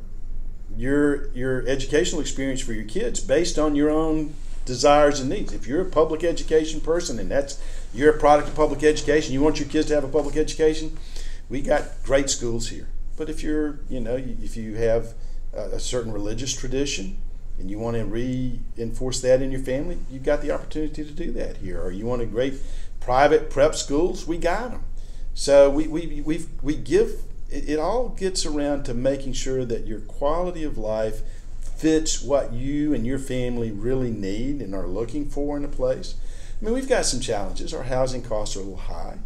your 0.76 1.28
your 1.33 1.64
educational 1.68 2.20
experience 2.20 2.61
for 2.61 2.72
your 2.72 2.85
kids 2.85 3.20
based 3.20 3.61
on 3.61 3.76
your 3.76 3.90
own 3.90 4.35
desires 4.64 5.20
and 5.20 5.30
needs. 5.30 5.52
If 5.52 5.66
you're 5.66 5.83
a 5.83 5.90
public 5.90 6.24
education 6.24 6.80
person 6.80 7.18
and 7.18 7.30
that's 7.30 7.61
you're 7.94 8.14
a 8.14 8.18
product 8.18 8.48
of 8.48 8.54
public 8.54 8.83
education, 8.83 9.33
you 9.33 9.40
want 9.40 9.61
your 9.61 9.68
kids 9.68 9.88
to 9.88 9.94
have 9.94 10.04
a 10.04 10.09
public 10.09 10.37
education, 10.37 10.96
we 11.48 11.62
got 11.62 11.83
great 12.04 12.30
schools 12.30 12.68
here. 12.68 12.88
But 13.16 13.30
if 13.30 13.42
you're, 13.42 13.78
you 13.88 14.00
know, 14.00 14.16
if 14.16 14.57
you 14.57 14.74
have 14.74 15.14
a 15.52 15.78
certain 15.78 16.12
religious 16.12 16.52
tradition 16.52 17.16
and 17.59 17.70
you 17.70 17.78
want 17.78 17.96
to 17.96 18.04
reinforce 18.04 19.20
that 19.20 19.40
in 19.40 19.52
your 19.52 19.61
family, 19.61 19.98
you've 20.11 20.24
got 20.24 20.42
the 20.42 20.50
opportunity 20.50 21.04
to 21.04 21.11
do 21.11 21.30
that 21.33 21.59
here. 21.59 21.80
Or 21.80 21.92
you 21.92 22.07
want 22.07 22.22
a 22.22 22.26
great 22.26 22.54
private 22.98 23.50
prep 23.50 23.74
schools, 23.74 24.26
we 24.26 24.38
got 24.38 24.72
them. 24.72 24.85
So 25.35 25.70
we, 25.70 25.87
we, 25.87 26.22
we 26.22 26.46
we 26.62 26.74
give, 26.74 27.22
it, 27.50 27.68
it 27.68 27.78
all 27.78 28.09
gets 28.09 28.46
around 28.46 28.85
to 28.85 28.94
making 28.94 29.35
sure 29.35 29.64
that 29.64 29.87
your 29.87 30.00
quality 30.00 30.64
of 30.64 30.78
life 30.78 31.20
fits 31.61 32.22
what 32.22 32.52
you 32.52 32.94
and 32.94 33.07
your 33.07 33.18
family 33.18 33.70
really 33.70 34.11
need 34.11 34.61
and 34.61 34.74
are 34.74 34.87
looking 34.87 35.28
for 35.28 35.57
in 35.57 35.64
a 35.64 35.68
place. 35.68 36.14
I 36.64 36.66
mean, 36.68 36.77
we've 36.77 36.88
got 36.88 37.05
some 37.05 37.20
challenges. 37.20 37.74
Our 37.74 37.83
housing 37.83 38.22
costs 38.22 38.57
are 38.57 38.61
a 38.61 38.62
little 38.62 38.79
high. 38.79 39.18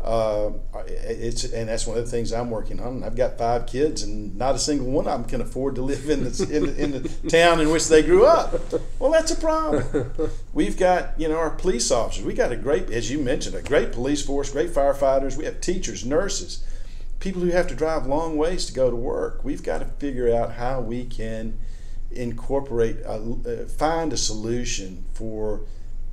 Uh, 0.00 0.52
it's 0.86 1.44
and 1.44 1.68
that's 1.68 1.86
one 1.86 1.98
of 1.98 2.04
the 2.06 2.10
things 2.10 2.32
I'm 2.32 2.48
working 2.48 2.80
on. 2.80 3.04
I've 3.04 3.14
got 3.14 3.36
five 3.36 3.66
kids, 3.66 4.02
and 4.02 4.34
not 4.36 4.54
a 4.54 4.58
single 4.58 4.86
one 4.86 5.06
of 5.06 5.20
them 5.20 5.28
can 5.28 5.42
afford 5.42 5.74
to 5.74 5.82
live 5.82 6.08
in 6.08 6.24
the, 6.24 6.48
in, 6.50 6.76
in 6.76 7.02
the 7.02 7.08
town 7.28 7.60
in 7.60 7.68
which 7.68 7.88
they 7.88 8.02
grew 8.02 8.24
up. 8.24 8.54
Well, 8.98 9.12
that's 9.12 9.30
a 9.30 9.36
problem. 9.36 10.30
We've 10.54 10.78
got 10.78 11.20
you 11.20 11.28
know 11.28 11.36
our 11.36 11.50
police 11.50 11.90
officers. 11.90 12.24
We 12.24 12.32
got 12.32 12.52
a 12.52 12.56
great, 12.56 12.88
as 12.88 13.10
you 13.10 13.18
mentioned, 13.18 13.54
a 13.54 13.60
great 13.60 13.92
police 13.92 14.24
force, 14.24 14.50
great 14.50 14.70
firefighters. 14.70 15.36
We 15.36 15.44
have 15.44 15.60
teachers, 15.60 16.06
nurses, 16.06 16.64
people 17.20 17.42
who 17.42 17.50
have 17.50 17.66
to 17.66 17.74
drive 17.74 18.06
long 18.06 18.38
ways 18.38 18.64
to 18.64 18.72
go 18.72 18.88
to 18.88 18.96
work. 18.96 19.44
We've 19.44 19.62
got 19.62 19.80
to 19.80 19.84
figure 19.84 20.34
out 20.34 20.52
how 20.52 20.80
we 20.80 21.04
can 21.04 21.58
incorporate, 22.10 23.00
a, 23.00 23.10
uh, 23.12 23.68
find 23.68 24.14
a 24.14 24.16
solution 24.16 25.04
for 25.12 25.66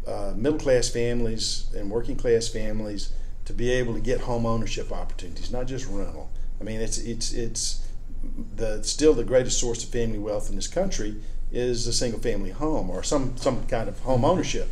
uh, 0.07 0.33
middle 0.35 0.59
class 0.59 0.89
families 0.89 1.67
and 1.75 1.89
working 1.89 2.15
class 2.15 2.47
families 2.47 3.11
to 3.45 3.53
be 3.53 3.71
able 3.71 3.93
to 3.93 3.99
get 3.99 4.21
home 4.21 4.45
ownership 4.45 4.91
opportunities, 4.91 5.51
not 5.51 5.67
just 5.67 5.87
rental. 5.87 6.29
I 6.59 6.63
mean, 6.63 6.81
it's 6.81 6.97
it's 6.97 7.33
it's 7.33 7.87
the 8.55 8.83
still 8.83 9.13
the 9.13 9.23
greatest 9.23 9.59
source 9.59 9.83
of 9.83 9.89
family 9.89 10.19
wealth 10.19 10.49
in 10.49 10.55
this 10.55 10.67
country 10.67 11.21
is 11.51 11.87
a 11.87 11.93
single 11.93 12.19
family 12.19 12.51
home 12.51 12.89
or 12.89 13.03
some 13.03 13.37
some 13.37 13.65
kind 13.67 13.87
of 13.87 13.99
home 13.99 14.25
ownership. 14.25 14.69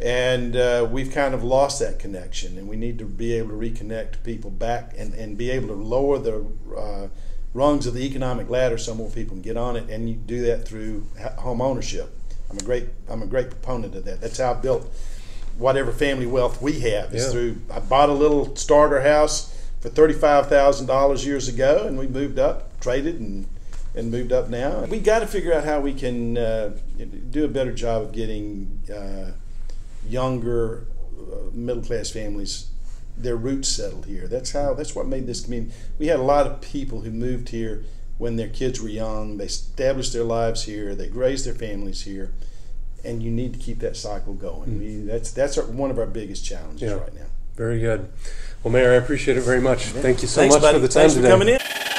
And 0.00 0.54
uh, 0.54 0.86
we've 0.88 1.10
kind 1.10 1.34
of 1.34 1.42
lost 1.42 1.80
that 1.80 1.98
connection, 1.98 2.56
and 2.56 2.68
we 2.68 2.76
need 2.76 2.98
to 2.98 3.04
be 3.04 3.32
able 3.32 3.48
to 3.48 3.56
reconnect 3.56 4.22
people 4.22 4.50
back 4.50 4.94
and, 4.96 5.12
and 5.14 5.36
be 5.36 5.50
able 5.50 5.68
to 5.68 5.74
lower 5.74 6.18
the 6.20 6.46
uh, 6.76 7.08
rungs 7.52 7.84
of 7.86 7.94
the 7.94 8.06
economic 8.06 8.48
ladder 8.48 8.78
so 8.78 8.94
more 8.94 9.10
people 9.10 9.34
can 9.34 9.42
get 9.42 9.56
on 9.56 9.76
it, 9.76 9.90
and 9.90 10.08
you 10.08 10.14
do 10.14 10.42
that 10.42 10.68
through 10.68 11.04
home 11.38 11.60
ownership. 11.60 12.17
I'm 12.50 12.58
a 12.58 12.62
great 12.62 12.88
I'm 13.08 13.22
a 13.22 13.26
great 13.26 13.50
proponent 13.50 13.94
of 13.94 14.04
that. 14.04 14.20
That's 14.20 14.38
how 14.38 14.52
I 14.52 14.54
built 14.54 14.92
whatever 15.58 15.92
family 15.92 16.26
wealth 16.26 16.62
we 16.62 16.80
have. 16.80 17.14
Is 17.14 17.26
yeah. 17.26 17.30
through 17.30 17.56
I 17.70 17.80
bought 17.80 18.08
a 18.08 18.14
little 18.14 18.54
starter 18.56 19.02
house 19.02 19.54
for 19.80 19.88
thirty 19.88 20.14
five 20.14 20.48
thousand 20.48 20.86
dollars 20.86 21.26
years 21.26 21.48
ago, 21.48 21.84
and 21.86 21.98
we 21.98 22.06
moved 22.06 22.38
up, 22.38 22.80
traded, 22.80 23.20
and 23.20 23.46
and 23.94 24.10
moved 24.10 24.32
up 24.32 24.48
now. 24.48 24.84
We 24.84 25.00
got 25.00 25.20
to 25.20 25.26
figure 25.26 25.52
out 25.52 25.64
how 25.64 25.80
we 25.80 25.92
can 25.92 26.38
uh, 26.38 26.76
do 27.30 27.44
a 27.44 27.48
better 27.48 27.72
job 27.72 28.02
of 28.02 28.12
getting 28.12 28.80
uh, 28.92 29.32
younger 30.06 30.86
uh, 31.18 31.50
middle 31.52 31.82
class 31.82 32.10
families 32.10 32.70
their 33.18 33.36
roots 33.36 33.68
settled 33.68 34.06
here. 34.06 34.28
That's 34.28 34.52
how. 34.52 34.74
That's 34.74 34.94
what 34.94 35.06
made 35.06 35.26
this 35.26 35.40
community. 35.40 35.74
We 35.98 36.06
had 36.06 36.20
a 36.20 36.22
lot 36.22 36.46
of 36.46 36.60
people 36.60 37.00
who 37.00 37.10
moved 37.10 37.48
here 37.48 37.84
when 38.18 38.36
their 38.36 38.48
kids 38.48 38.80
were 38.80 38.88
young. 38.88 39.38
They 39.38 39.46
established 39.46 40.12
their 40.12 40.24
lives 40.24 40.64
here. 40.64 40.94
They 40.94 41.08
raised 41.08 41.46
their 41.46 41.54
families 41.54 42.02
here, 42.02 42.32
and 43.04 43.22
you 43.22 43.30
need 43.30 43.54
to 43.54 43.58
keep 43.58 43.78
that 43.80 43.96
cycle 43.96 44.34
going. 44.34 44.70
Mm. 44.70 44.78
We, 44.78 44.96
that's 45.02 45.30
that's 45.30 45.56
our, 45.56 45.64
one 45.64 45.90
of 45.90 45.98
our 45.98 46.06
biggest 46.06 46.44
challenges 46.44 46.90
yeah. 46.90 46.98
right 46.98 47.14
now. 47.14 47.26
Very 47.56 47.80
good. 47.80 48.08
Well, 48.62 48.72
Mayor, 48.72 48.92
I 48.92 48.96
appreciate 48.96 49.36
it 49.36 49.42
very 49.42 49.60
much. 49.60 49.86
Yeah. 49.94 50.02
Thank 50.02 50.22
you 50.22 50.28
so 50.28 50.40
Thanks, 50.40 50.54
much 50.54 50.62
buddy. 50.62 50.78
for 50.78 50.82
the 50.82 50.88
time 50.88 51.02
Thanks 51.02 51.14
today. 51.14 51.28
for 51.28 51.32
coming 51.32 51.48
in. 51.48 51.97